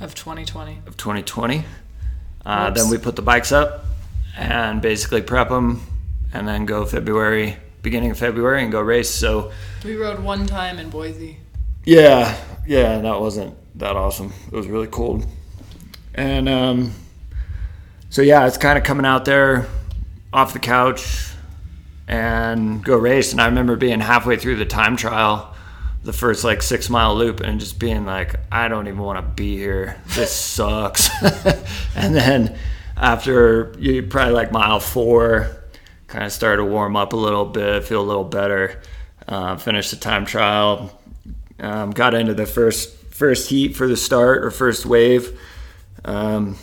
Of 0.00 0.16
2020. 0.16 0.78
of 0.88 0.96
2020. 0.96 1.64
Uh, 2.44 2.70
then 2.70 2.90
we 2.90 2.98
put 2.98 3.14
the 3.14 3.22
bikes 3.22 3.52
up 3.52 3.84
and 4.36 4.82
basically 4.82 5.22
prep 5.22 5.50
them, 5.50 5.82
and 6.32 6.48
then 6.48 6.66
go 6.66 6.84
February, 6.84 7.56
beginning 7.82 8.10
of 8.10 8.18
February, 8.18 8.62
and 8.62 8.72
go 8.72 8.80
race. 8.80 9.10
So 9.10 9.52
We 9.84 9.96
rode 9.96 10.20
one 10.20 10.46
time 10.46 10.78
in 10.78 10.90
Boise. 10.90 11.38
Yeah, 11.84 12.36
yeah, 12.66 12.98
that 13.00 13.20
wasn't 13.20 13.56
that 13.78 13.96
awesome. 13.96 14.32
It 14.46 14.52
was 14.52 14.66
really 14.66 14.86
cold. 14.86 15.26
And 16.14 16.48
um, 16.48 16.92
so, 18.10 18.22
yeah, 18.22 18.46
it's 18.46 18.58
kind 18.58 18.76
of 18.76 18.84
coming 18.84 19.06
out 19.06 19.24
there 19.24 19.66
off 20.32 20.52
the 20.52 20.58
couch 20.58 21.30
and 22.08 22.84
go 22.84 22.96
race. 22.96 23.32
And 23.32 23.40
I 23.40 23.46
remember 23.46 23.76
being 23.76 24.00
halfway 24.00 24.36
through 24.36 24.56
the 24.56 24.66
time 24.66 24.96
trial, 24.96 25.54
the 26.02 26.12
first 26.12 26.44
like 26.44 26.62
six 26.62 26.90
mile 26.90 27.16
loop, 27.16 27.40
and 27.40 27.60
just 27.60 27.78
being 27.78 28.04
like, 28.04 28.36
I 28.50 28.68
don't 28.68 28.88
even 28.88 28.98
want 28.98 29.18
to 29.18 29.22
be 29.22 29.56
here. 29.56 30.00
This 30.08 30.32
sucks. 30.32 31.08
and 31.94 32.14
then 32.14 32.58
after 32.96 33.74
you 33.78 34.02
probably 34.02 34.34
like 34.34 34.50
mile 34.52 34.80
four, 34.80 35.56
kind 36.10 36.24
of 36.24 36.32
started 36.32 36.56
to 36.56 36.64
warm 36.64 36.96
up 36.96 37.12
a 37.12 37.16
little 37.16 37.46
bit, 37.46 37.84
feel 37.84 38.02
a 38.02 38.02
little 38.02 38.24
better. 38.24 38.80
Uh, 39.28 39.56
finished 39.56 39.90
the 39.92 39.96
time 39.96 40.26
trial, 40.26 40.98
um, 41.60 41.92
got 41.92 42.14
into 42.14 42.34
the 42.34 42.46
first 42.46 42.96
first 43.10 43.48
heat 43.48 43.76
for 43.76 43.86
the 43.86 43.96
start 43.96 44.42
or 44.42 44.50
first 44.50 44.84
wave, 44.84 45.38
um, 46.04 46.56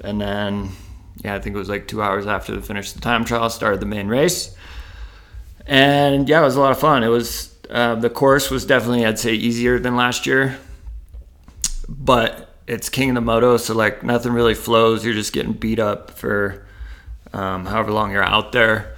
and 0.00 0.20
then 0.20 0.70
yeah, 1.22 1.34
I 1.34 1.38
think 1.40 1.54
it 1.54 1.58
was 1.58 1.68
like 1.68 1.86
two 1.86 2.00
hours 2.00 2.26
after 2.26 2.54
the 2.54 2.62
finish 2.62 2.92
the 2.92 3.00
time 3.00 3.26
trial, 3.26 3.50
started 3.50 3.80
the 3.80 3.86
main 3.86 4.08
race, 4.08 4.56
and 5.66 6.26
yeah, 6.26 6.40
it 6.40 6.44
was 6.44 6.56
a 6.56 6.60
lot 6.60 6.72
of 6.72 6.78
fun. 6.78 7.04
It 7.04 7.08
was 7.08 7.54
uh, 7.68 7.96
the 7.96 8.08
course 8.08 8.50
was 8.50 8.64
definitely 8.64 9.04
I'd 9.04 9.18
say 9.18 9.34
easier 9.34 9.78
than 9.78 9.94
last 9.94 10.24
year, 10.24 10.56
but 11.88 12.54
it's 12.66 12.88
King 12.88 13.10
of 13.10 13.16
the 13.16 13.20
Moto, 13.20 13.58
so 13.58 13.74
like 13.74 14.02
nothing 14.02 14.32
really 14.32 14.54
flows. 14.54 15.04
You're 15.04 15.12
just 15.12 15.34
getting 15.34 15.52
beat 15.52 15.78
up 15.78 16.12
for 16.12 16.64
um, 17.34 17.66
however 17.66 17.92
long 17.92 18.12
you're 18.12 18.24
out 18.24 18.52
there. 18.52 18.93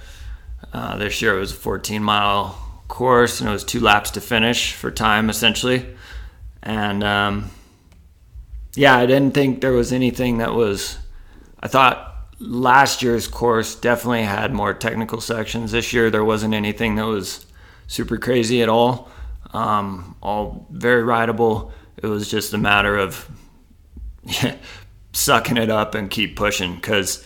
Uh, 0.73 0.97
this 0.97 1.21
year 1.21 1.37
it 1.37 1.39
was 1.39 1.51
a 1.51 1.55
14 1.55 2.03
mile 2.03 2.83
course 2.87 3.39
and 3.39 3.49
it 3.49 3.53
was 3.53 3.63
two 3.63 3.79
laps 3.79 4.11
to 4.11 4.21
finish 4.21 4.73
for 4.73 4.91
time 4.91 5.29
essentially. 5.29 5.85
And 6.63 7.03
um, 7.03 7.49
yeah, 8.75 8.95
I 8.95 9.05
didn't 9.05 9.33
think 9.33 9.61
there 9.61 9.73
was 9.73 9.91
anything 9.91 10.37
that 10.39 10.53
was. 10.53 10.97
I 11.59 11.67
thought 11.67 12.15
last 12.39 13.01
year's 13.01 13.27
course 13.27 13.75
definitely 13.75 14.23
had 14.23 14.53
more 14.53 14.73
technical 14.73 15.21
sections. 15.21 15.71
This 15.71 15.93
year 15.93 16.09
there 16.09 16.23
wasn't 16.23 16.53
anything 16.53 16.95
that 16.95 17.05
was 17.05 17.45
super 17.87 18.17
crazy 18.17 18.61
at 18.61 18.69
all. 18.69 19.09
Um, 19.53 20.15
all 20.21 20.67
very 20.69 21.03
rideable. 21.03 21.71
It 21.97 22.07
was 22.07 22.29
just 22.29 22.53
a 22.53 22.57
matter 22.57 22.97
of 22.97 23.29
sucking 25.13 25.57
it 25.57 25.69
up 25.69 25.95
and 25.95 26.09
keep 26.09 26.35
pushing 26.35 26.75
because 26.75 27.25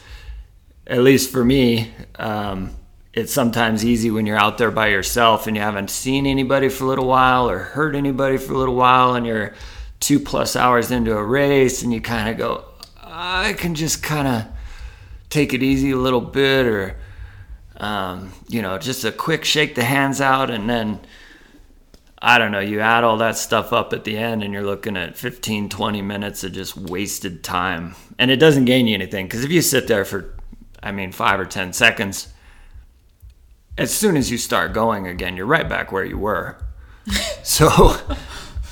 at 0.88 1.00
least 1.00 1.32
for 1.32 1.44
me, 1.44 1.92
um, 2.16 2.72
it's 3.14 3.34
sometimes 3.34 3.84
easy 3.84 4.10
when 4.10 4.26
you're 4.26 4.38
out 4.38 4.58
there 4.58 4.72
by 4.72 4.88
yourself 4.88 5.46
and 5.46 5.56
you 5.56 5.62
haven't 5.62 5.90
seen 5.90 6.26
anybody 6.26 6.70
for 6.70 6.86
a 6.86 6.88
little 6.88 7.08
while 7.08 7.50
or 7.50 7.60
heard 7.60 7.96
anybody 7.96 8.38
for 8.38 8.54
a 8.54 8.58
little 8.58 8.76
while 8.76 9.16
and 9.16 9.26
you're 9.26 9.54
two 10.00 10.20
plus 10.20 10.56
hours 10.56 10.92
into 10.92 11.16
a 11.16 11.24
race 11.24 11.84
and 11.84 11.94
you 11.94 12.00
kind 12.00 12.30
of 12.30 12.38
go, 12.38 12.66
I 12.98 13.54
can 13.54 13.76
just 13.76 14.02
kind 14.02 14.28
of 14.28 14.46
take 15.30 15.54
it 15.54 15.62
easy 15.62 15.92
a 15.92 15.98
little 15.98 16.22
bit 16.22 16.66
or, 16.66 16.96
um, 17.78 18.32
you 18.48 18.62
know, 18.62 18.78
just 18.78 19.04
a 19.04 19.12
quick 19.12 19.44
shake 19.44 19.76
the 19.76 19.84
hands 19.84 20.22
out 20.22 20.50
and 20.50 20.70
then. 20.70 21.00
I 22.24 22.38
don't 22.38 22.52
know, 22.52 22.60
you 22.60 22.82
add 22.82 23.04
all 23.04 23.18
that 23.18 23.36
stuff 23.36 23.74
up 23.74 23.94
at 23.94 24.04
the 24.04 24.16
end 24.16 24.44
and 24.44 24.54
you're 24.54 24.62
looking 24.62 24.96
at 24.96 25.18
15, 25.18 25.70
20 25.70 26.02
minutes 26.04 26.44
of 26.44 26.52
just 26.52 26.78
wasted 26.78 27.44
time. 27.44 27.96
And 28.20 28.30
it 28.30 28.36
doesn't 28.36 28.66
gain 28.66 28.86
you 28.86 28.94
anything 28.94 29.26
because 29.26 29.44
if 29.44 29.50
you 29.50 29.64
sit 29.64 29.88
there 29.88 30.06
for, 30.06 30.36
I 30.84 30.92
mean, 30.92 31.12
five 31.14 31.40
or 31.40 31.46
10 31.46 31.74
seconds, 31.74 32.31
as 33.78 33.94
soon 33.94 34.18
as 34.18 34.32
you 34.32 34.38
start 34.38 34.74
going 34.74 35.08
again, 35.08 35.36
you're 35.36 35.46
right 35.46 35.68
back 35.68 35.92
where 35.92 36.06
you 36.06 36.18
were. 36.18 36.58
so 37.44 37.96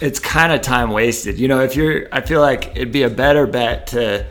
it's 0.01 0.19
kind 0.19 0.51
of 0.53 0.61
time 0.61 0.91
wasted. 0.91 1.39
You 1.39 1.47
know, 1.47 1.61
if 1.61 1.75
you're, 1.75 2.07
I 2.11 2.21
feel 2.21 2.41
like 2.41 2.75
it'd 2.75 2.91
be 2.91 3.03
a 3.03 3.09
better 3.09 3.47
bet 3.47 3.87
to 3.87 4.25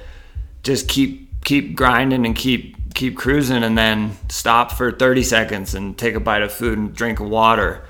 just 0.62 0.88
keep, 0.88 1.44
keep 1.44 1.74
grinding 1.76 2.26
and 2.26 2.36
keep, 2.36 2.94
keep 2.94 3.16
cruising 3.16 3.62
and 3.62 3.78
then 3.78 4.16
stop 4.28 4.72
for 4.72 4.90
30 4.90 5.22
seconds 5.22 5.74
and 5.74 5.96
take 5.96 6.14
a 6.14 6.20
bite 6.20 6.42
of 6.42 6.52
food 6.52 6.78
and 6.78 6.94
drink 6.94 7.20
water 7.20 7.84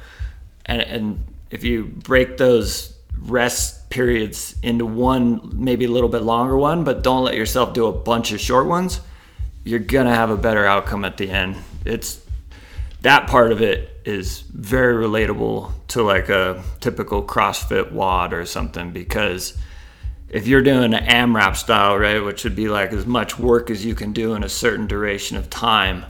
and, 0.67 0.83
and 0.83 1.25
if 1.51 1.65
you 1.65 1.85
break 1.85 2.37
those 2.37 2.95
rest 3.23 3.89
periods 3.91 4.55
into 4.63 4.85
one 4.85 5.51
maybe 5.55 5.87
a 5.87 5.91
little 5.91 6.11
bit 6.11 6.23
longer 6.23 6.57
one 6.57 6.85
but 6.85 7.03
don't 7.03 7.25
let 7.25 7.35
yourself 7.35 7.73
do 7.73 7.87
a 7.87 7.93
bunch 7.93 8.33
of 8.33 8.41
short 8.41 8.67
ones 8.67 9.01
you're 9.65 9.79
gonna 9.79 10.15
have 10.15 10.31
a 10.31 10.37
better 10.37 10.67
outcome 10.67 11.05
at 11.05 11.17
the 11.17 11.31
end 11.31 11.57
it's 11.85 12.21
that 13.03 13.29
part 13.29 13.53
of 13.53 13.63
it 13.63 14.01
is 14.05 14.41
very 14.41 14.95
relatable 14.95 15.73
to 15.89 16.03
like 16.03 16.29
a 16.29 16.63
typical 16.81 17.23
crossfit 17.23 17.93
WOD 17.93 18.33
or 18.33 18.45
something 18.45 18.91
because 18.91 19.57
if 20.29 20.47
you're 20.47 20.63
doing 20.63 20.93
an 20.93 21.05
AMRAP 21.05 21.57
style, 21.57 21.97
right, 21.97 22.19
which 22.23 22.45
would 22.45 22.57
be 22.57 22.69
like 22.69 22.93
as 22.93 23.07
much 23.07 23.39
work 23.39 23.71
as 23.71 23.85
you 23.85 23.95
can 23.95 24.13
do 24.13 24.35
in 24.35 24.45
a 24.45 24.49
certain 24.49 24.87
duration 24.87 25.37
of 25.37 25.49
time, 25.49 26.05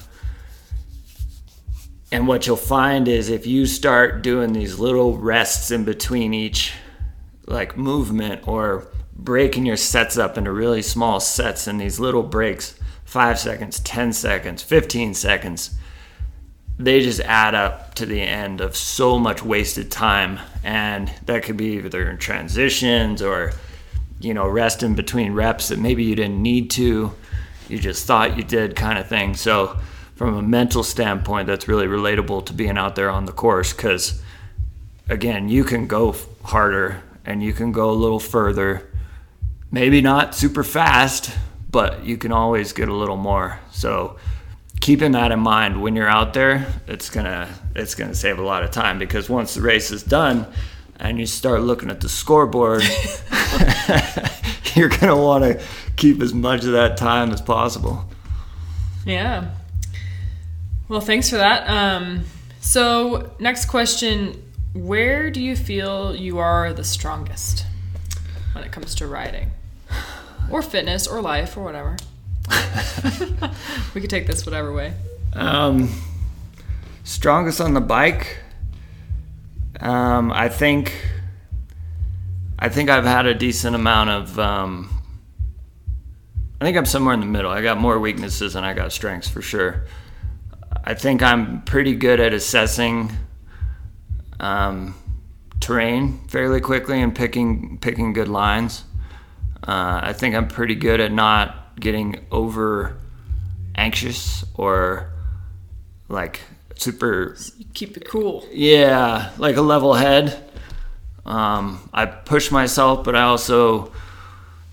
and 2.11 2.27
what 2.27 2.47
you'll 2.47 2.57
find 2.57 3.07
is 3.07 3.29
if 3.29 3.47
you 3.47 3.67
start 3.67 4.23
doing 4.23 4.53
these 4.53 4.79
little 4.79 5.17
rests 5.19 5.71
in 5.71 5.85
between 5.85 6.33
each 6.33 6.73
like 7.47 7.77
movement 7.77 8.47
or 8.49 8.89
breaking 9.15 9.67
your 9.67 9.77
sets 9.77 10.17
up 10.17 10.39
into 10.39 10.51
really 10.51 10.83
small 10.83 11.21
sets 11.21 11.67
and 11.67 11.81
these 11.81 12.01
little 12.01 12.23
breaks, 12.23 12.79
five 13.05 13.39
seconds, 13.39 13.79
10 13.81 14.13
seconds, 14.13 14.63
15 14.63 15.15
seconds, 15.15 15.77
they 16.79 17.01
just 17.01 17.21
add 17.21 17.55
up 17.55 17.95
to 17.95 18.07
the 18.07 18.21
end 18.21 18.61
of 18.61 18.77
so 18.77 19.19
much 19.19 19.43
wasted 19.43 19.91
time. 19.91 20.39
And 20.63 21.11
that 21.27 21.43
could 21.43 21.57
be 21.57 21.79
either 21.79 22.09
in 22.09 22.19
transitions 22.19 23.21
or, 23.21 23.53
you 24.21 24.33
know, 24.33 24.47
rest 24.47 24.83
in 24.83 24.95
between 24.95 25.33
reps 25.33 25.69
that 25.69 25.79
maybe 25.79 26.05
you 26.05 26.15
didn't 26.15 26.41
need 26.41 26.71
to, 26.71 27.13
you 27.69 27.79
just 27.79 28.07
thought 28.07 28.37
you 28.37 28.45
did 28.45 28.77
kind 28.77 28.99
of 28.99 29.09
thing. 29.09 29.35
So, 29.35 29.79
from 30.15 30.35
a 30.35 30.43
mental 30.43 30.83
standpoint, 30.83 31.47
that's 31.47 31.69
really 31.69 31.87
relatable 31.87 32.45
to 32.47 32.53
being 32.53 32.77
out 32.77 32.97
there 32.97 33.09
on 33.09 33.27
the 33.27 33.33
course 33.33 33.73
because, 33.73 34.21
again, 35.09 35.49
you 35.49 35.63
can 35.63 35.87
go 35.87 36.17
harder 36.43 37.03
and 37.25 37.41
you 37.41 37.53
can 37.53 37.71
go 37.71 37.91
a 37.91 37.93
little 37.93 38.19
further. 38.19 38.91
Maybe 39.71 40.01
not 40.01 40.35
super 40.35 40.65
fast, 40.65 41.31
but 41.71 42.05
you 42.05 42.17
can 42.17 42.33
always 42.33 42.73
get 42.73 42.89
a 42.89 42.95
little 42.95 43.17
more. 43.17 43.61
So, 43.71 44.17
keeping 44.81 45.13
that 45.13 45.33
in 45.33 45.41
mind 45.41 45.81
when 45.81 45.97
you're 45.97 46.09
out 46.09 46.35
there, 46.35 46.67
it's 46.87 47.11
gonna 47.11 47.49
it's 47.75 47.95
gonna 47.95 48.15
save 48.15 48.39
a 48.39 48.43
lot 48.43 48.63
of 48.63 48.71
time 48.71 48.99
because 48.99 49.29
once 49.29 49.55
the 49.55 49.61
race 49.61 49.91
is 49.91 50.03
done 50.03 50.47
and 51.01 51.19
you 51.19 51.27
start 51.27 51.63
looking 51.63 51.91
at 51.91 52.01
the 52.01 52.09
scoreboard, 52.09 52.83
you're 54.75 54.89
gonna 54.89 55.17
want 55.17 55.45
to 55.45 55.63
keep 55.97 56.21
as 56.21 56.33
much 56.33 56.65
of 56.65 56.73
that 56.73 56.97
time 56.97 57.31
as 57.31 57.41
possible. 57.41 58.09
Yeah. 59.05 59.51
Well, 60.89 61.01
thanks 61.01 61.29
for 61.29 61.37
that. 61.37 61.69
Um, 61.69 62.25
so, 62.61 63.33
next 63.39 63.67
question 63.67 64.43
Where 64.75 65.31
do 65.31 65.41
you 65.43 65.57
feel 65.57 66.15
you 66.15 66.39
are 66.39 66.73
the 66.73 66.85
strongest 66.85 67.67
when 68.53 68.65
it 68.65 68.73
comes 68.73 68.95
to 68.97 69.07
riding? 69.07 69.51
Or 70.51 70.63
fitness, 70.63 71.07
or 71.07 71.21
life, 71.21 71.59
or 71.59 71.65
whatever. 71.65 71.99
we 73.95 74.01
could 74.01 74.11
take 74.11 74.27
this 74.27 74.45
whatever 74.45 74.73
way. 74.73 74.95
Um, 75.35 75.91
strongest 77.05 77.61
on 77.61 77.75
the 77.75 77.81
bike. 77.81 78.39
Um, 79.81 80.33
I 80.33 80.49
think 80.49 80.93
I 82.59 82.69
think 82.69 82.91
I've 82.91 83.05
had 83.05 83.27
a 83.27 83.35
decent 83.35 83.77
amount 83.77 84.11
of. 84.11 84.39
Um, 84.39 84.91
I 86.61 86.65
think 86.65 86.77
I'm 86.77 86.87
somewhere 86.87 87.15
in 87.15 87.21
the 87.21 87.27
middle. 87.27 87.51
I 87.51 87.63
got 87.63 87.79
more 87.79 88.01
weaknesses 88.01 88.55
than 88.55 88.65
I 88.65 88.75
got 88.75 88.93
strengths 88.93 89.29
for 89.29 89.41
sure. 89.41 89.87
I 90.85 90.95
think 90.95 91.23
I'm 91.23 91.63
pretty 91.63 91.95
good 91.95 92.19
at 92.19 92.33
assessing 92.33 93.13
um, 94.41 94.97
terrain 95.61 96.27
fairly 96.29 96.61
quickly 96.61 97.01
and 97.01 97.15
picking 97.15 97.79
picking 97.79 98.13
good 98.13 98.29
lines. 98.29 98.85
Uh, 99.63 100.01
I 100.03 100.13
think 100.13 100.35
I'm 100.35 100.49
pretty 100.49 100.75
good 100.75 101.01
at 101.01 101.13
not 101.13 101.68
getting 101.81 102.27
over 102.31 102.97
anxious 103.75 104.45
or 104.55 105.11
like 106.09 106.41
super 106.75 107.37
keep 107.75 107.97
it 107.97 108.09
cool. 108.09 108.47
Yeah, 108.53 109.31
like 109.39 109.57
a 109.57 109.63
level 109.63 109.95
head. 109.95 110.45
Um, 111.25 111.89
I 111.93 112.07
push 112.07 112.51
myself, 112.51 113.05
but 113.05 113.15
I 113.15 113.23
also 113.23 113.93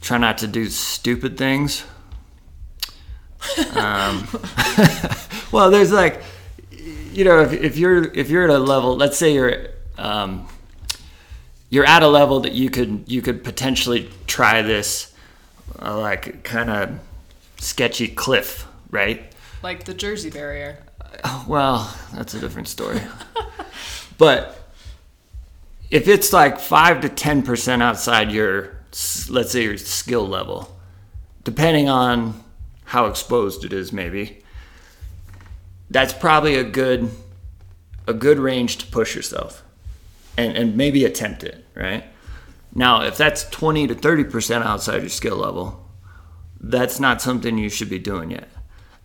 try 0.02 0.18
not 0.18 0.38
to 0.40 0.48
do 0.48 0.68
stupid 0.68 1.38
things. 1.38 1.84
Um, 3.76 4.28
well, 5.52 5.70
there's 5.70 5.92
like, 5.92 6.22
you 7.12 7.26
know, 7.26 7.42
if, 7.42 7.54
if 7.54 7.78
you're 7.78 8.12
if 8.14 8.30
you're 8.30 8.46
at 8.46 8.50
a 8.50 8.60
level, 8.60 8.96
let's 8.96 9.18
say 9.18 9.34
you're 9.34 9.68
um, 9.98 10.48
you're 11.70 11.86
at 11.86 12.04
a 12.04 12.08
level 12.08 12.40
that 12.42 12.54
you 12.54 12.70
could 12.70 13.04
you 13.08 13.22
could 13.22 13.44
potentially 13.44 14.10
try 14.28 14.62
this, 14.62 15.14
uh, 15.82 15.98
like 16.00 16.44
kind 16.44 16.70
of 16.70 17.00
sketchy 17.58 18.08
cliff, 18.08 18.68
right? 18.90 19.32
Like 19.64 19.86
the 19.86 19.94
Jersey 19.94 20.30
barrier. 20.30 20.80
Well, 21.48 21.96
that's 22.14 22.34
a 22.34 22.40
different 22.40 22.68
story. 22.68 23.00
but 24.18 24.70
if 25.90 26.08
it's 26.08 26.34
like 26.34 26.60
five 26.60 27.02
to 27.02 27.10
ten 27.10 27.42
percent 27.42 27.82
outside 27.82 28.32
your, 28.32 28.78
let's 29.30 29.52
say 29.52 29.64
your 29.64 29.78
skill 29.78 30.28
level, 30.28 30.78
depending 31.44 31.88
on 31.88 32.44
how 32.84 33.06
exposed 33.06 33.64
it 33.64 33.74
is, 33.74 33.94
maybe 33.94 34.44
that's 35.90 36.14
probably 36.14 36.56
a 36.56 36.64
good, 36.64 37.10
a 38.08 38.14
good 38.14 38.40
range 38.40 38.78
to 38.80 38.88
push 38.88 39.16
yourself, 39.16 39.64
and 40.38 40.58
and 40.58 40.76
maybe 40.76 41.06
attempt 41.06 41.44
it. 41.44 41.66
Right 41.76 42.04
now, 42.76 43.02
if 43.02 43.18
that's 43.18 43.50
twenty 43.50 43.88
to 43.88 43.96
thirty 43.96 44.24
percent 44.24 44.64
outside 44.64 45.02
your 45.02 45.10
skill 45.10 45.38
level, 45.38 45.90
that's 46.60 47.00
not 47.00 47.22
something 47.22 47.58
you 47.58 47.70
should 47.70 47.90
be 47.90 48.00
doing 48.00 48.32
yet 48.32 48.50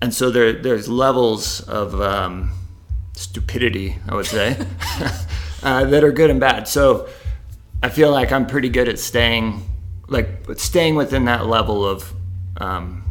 and 0.00 0.14
so 0.14 0.30
there 0.30 0.52
there's 0.52 0.88
levels 0.88 1.60
of 1.62 2.00
um, 2.00 2.52
stupidity, 3.14 3.96
I 4.08 4.14
would 4.14 4.26
say, 4.26 4.56
uh, 5.62 5.84
that 5.84 6.02
are 6.02 6.12
good 6.12 6.30
and 6.30 6.40
bad. 6.40 6.68
So 6.68 7.08
I 7.82 7.88
feel 7.90 8.10
like 8.10 8.32
I'm 8.32 8.46
pretty 8.46 8.68
good 8.68 8.88
at 8.88 8.98
staying 8.98 9.62
like 10.08 10.46
staying 10.56 10.96
within 10.96 11.26
that 11.26 11.46
level 11.46 11.84
of 11.84 12.12
um, 12.56 13.04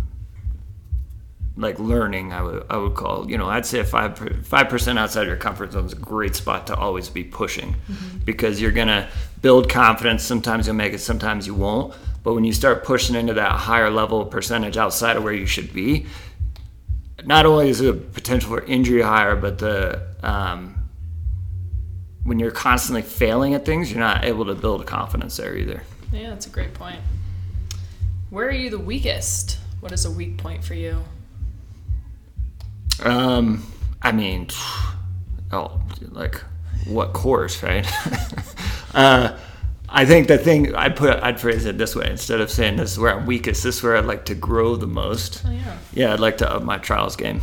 like 1.59 1.77
learning. 1.77 2.31
I 2.31 2.41
would 2.41 2.65
I 2.69 2.77
would 2.77 2.95
call 2.95 3.29
you 3.29 3.37
know 3.37 3.49
I'd 3.49 3.65
say 3.65 3.83
five 3.83 4.17
five 4.45 4.69
percent 4.69 4.97
outside 4.97 5.27
your 5.27 5.35
comfort 5.35 5.73
zone 5.73 5.85
is 5.85 5.93
a 5.93 5.97
great 5.97 6.35
spot 6.35 6.67
to 6.67 6.75
always 6.75 7.09
be 7.09 7.23
pushing 7.23 7.73
mm-hmm. 7.73 8.19
because 8.19 8.61
you're 8.61 8.71
gonna 8.71 9.09
build 9.41 9.69
confidence. 9.69 10.23
Sometimes 10.23 10.65
you'll 10.65 10.75
make 10.75 10.93
it, 10.93 10.99
sometimes 10.99 11.45
you 11.45 11.53
won't. 11.53 11.93
But 12.23 12.33
when 12.33 12.43
you 12.43 12.53
start 12.53 12.83
pushing 12.83 13.15
into 13.15 13.33
that 13.35 13.51
higher 13.51 13.89
level 13.89 14.25
percentage 14.25 14.77
outside 14.77 15.17
of 15.17 15.23
where 15.23 15.33
you 15.33 15.45
should 15.45 15.73
be, 15.73 16.05
not 17.25 17.45
only 17.45 17.69
is 17.69 17.79
the 17.79 17.93
potential 17.93 18.49
for 18.49 18.63
injury 18.63 19.01
higher, 19.01 19.35
but 19.35 19.59
the 19.59 20.07
um, 20.23 20.75
when 22.23 22.39
you're 22.39 22.51
constantly 22.51 23.01
failing 23.01 23.53
at 23.53 23.65
things, 23.65 23.91
you're 23.91 23.99
not 23.99 24.23
able 24.23 24.45
to 24.45 24.55
build 24.55 24.85
confidence 24.85 25.37
there 25.37 25.55
either. 25.57 25.83
Yeah, 26.11 26.29
that's 26.29 26.47
a 26.47 26.49
great 26.49 26.73
point. 26.73 26.99
Where 28.29 28.47
are 28.47 28.51
you 28.51 28.69
the 28.69 28.79
weakest? 28.79 29.57
What 29.79 29.91
is 29.91 30.05
a 30.05 30.11
weak 30.11 30.37
point 30.37 30.63
for 30.63 30.73
you? 30.73 31.03
Um, 33.03 33.65
I 34.01 34.11
mean, 34.11 34.47
oh, 35.51 35.81
like 36.11 36.35
what 36.85 37.13
course, 37.13 37.61
right? 37.63 37.87
uh, 38.93 39.37
I 39.87 40.05
think 40.05 40.27
the 40.27 40.37
thing 40.37 40.75
I'd 40.75 40.95
put 40.95 41.21
I'd 41.23 41.39
phrase 41.39 41.65
it 41.65 41.77
this 41.77 41.95
way 41.95 42.09
instead 42.09 42.41
of 42.41 42.51
saying 42.51 42.77
this 42.77 42.93
is 42.93 42.99
where 42.99 43.17
I'm 43.17 43.25
weakest, 43.25 43.63
this 43.63 43.77
is 43.77 43.83
where 43.83 43.97
I'd 43.97 44.05
like 44.05 44.25
to 44.25 44.35
grow 44.35 44.75
the 44.75 44.87
most. 44.87 45.43
Oh, 45.45 45.51
yeah. 45.51 45.77
Yeah, 45.93 46.13
I'd 46.13 46.19
like 46.19 46.37
to 46.37 46.51
up 46.51 46.63
my 46.63 46.77
trials 46.77 47.15
game 47.15 47.41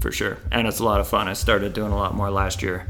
for 0.00 0.10
sure, 0.10 0.38
and 0.50 0.66
it's 0.66 0.80
a 0.80 0.84
lot 0.84 1.00
of 1.00 1.08
fun. 1.08 1.28
I 1.28 1.34
started 1.34 1.72
doing 1.74 1.92
a 1.92 1.96
lot 1.96 2.14
more 2.14 2.30
last 2.30 2.62
year. 2.62 2.88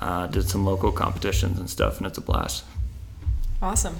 Uh, 0.00 0.26
did 0.26 0.48
some 0.48 0.64
local 0.64 0.92
competitions 0.92 1.58
and 1.58 1.70
stuff, 1.70 1.98
and 1.98 2.06
it's 2.06 2.18
a 2.18 2.20
blast. 2.20 2.64
Awesome. 3.62 3.96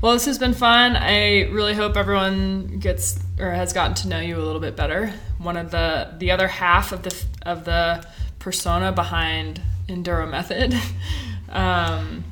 Well, 0.00 0.14
this 0.14 0.24
has 0.24 0.38
been 0.38 0.54
fun. 0.54 0.96
I 0.96 1.42
really 1.50 1.74
hope 1.74 1.96
everyone 1.96 2.78
gets 2.78 3.18
or 3.38 3.50
has 3.50 3.74
gotten 3.74 3.94
to 3.96 4.08
know 4.08 4.20
you 4.20 4.36
a 4.36 4.40
little 4.40 4.60
bit 4.60 4.74
better. 4.74 5.12
One 5.40 5.56
of 5.56 5.70
the 5.70 6.14
the 6.18 6.30
other 6.30 6.48
half 6.48 6.92
of 6.92 7.02
the 7.02 7.24
of 7.42 7.64
the 7.64 8.04
persona 8.38 8.92
behind 8.92 9.60
Enduro 9.88 10.30
Method. 10.30 10.74
um, 11.48 12.24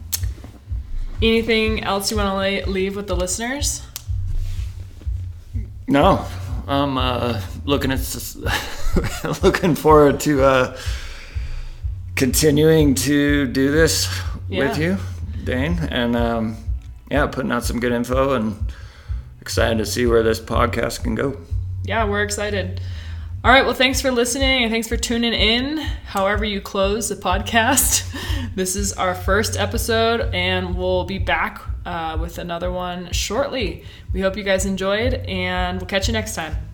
Anything 1.20 1.82
else 1.82 2.12
you 2.12 2.16
want 2.16 2.28
to 2.28 2.70
leave 2.70 2.94
with 2.94 3.08
the 3.08 3.16
listeners? 3.16 3.82
No, 5.88 6.24
I'm 6.68 6.96
uh, 6.96 7.40
looking 7.64 7.90
at 7.90 8.36
looking 9.42 9.74
forward 9.74 10.20
to 10.20 10.44
uh, 10.44 10.76
continuing 12.14 12.94
to 12.94 13.48
do 13.48 13.72
this 13.72 14.08
yeah. 14.48 14.68
with 14.68 14.78
you, 14.78 14.96
Dane, 15.42 15.76
and 15.90 16.14
um, 16.14 16.56
yeah, 17.10 17.26
putting 17.26 17.50
out 17.50 17.64
some 17.64 17.80
good 17.80 17.92
info 17.92 18.34
and 18.34 18.72
excited 19.40 19.78
to 19.78 19.86
see 19.86 20.06
where 20.06 20.22
this 20.22 20.38
podcast 20.38 21.02
can 21.02 21.16
go. 21.16 21.36
Yeah, 21.82 22.04
we're 22.04 22.22
excited. 22.22 22.80
All 23.48 23.54
right. 23.54 23.64
Well, 23.64 23.72
thanks 23.72 24.02
for 24.02 24.10
listening 24.10 24.64
and 24.64 24.70
thanks 24.70 24.86
for 24.88 24.98
tuning 24.98 25.32
in. 25.32 25.78
However, 25.78 26.44
you 26.44 26.60
close 26.60 27.08
the 27.08 27.14
podcast, 27.14 28.04
this 28.54 28.76
is 28.76 28.92
our 28.92 29.14
first 29.14 29.56
episode, 29.56 30.34
and 30.34 30.76
we'll 30.76 31.04
be 31.04 31.16
back 31.16 31.62
uh, 31.86 32.18
with 32.20 32.36
another 32.36 32.70
one 32.70 33.10
shortly. 33.10 33.84
We 34.12 34.20
hope 34.20 34.36
you 34.36 34.42
guys 34.42 34.66
enjoyed, 34.66 35.14
and 35.14 35.80
we'll 35.80 35.86
catch 35.86 36.08
you 36.08 36.12
next 36.12 36.34
time. 36.34 36.67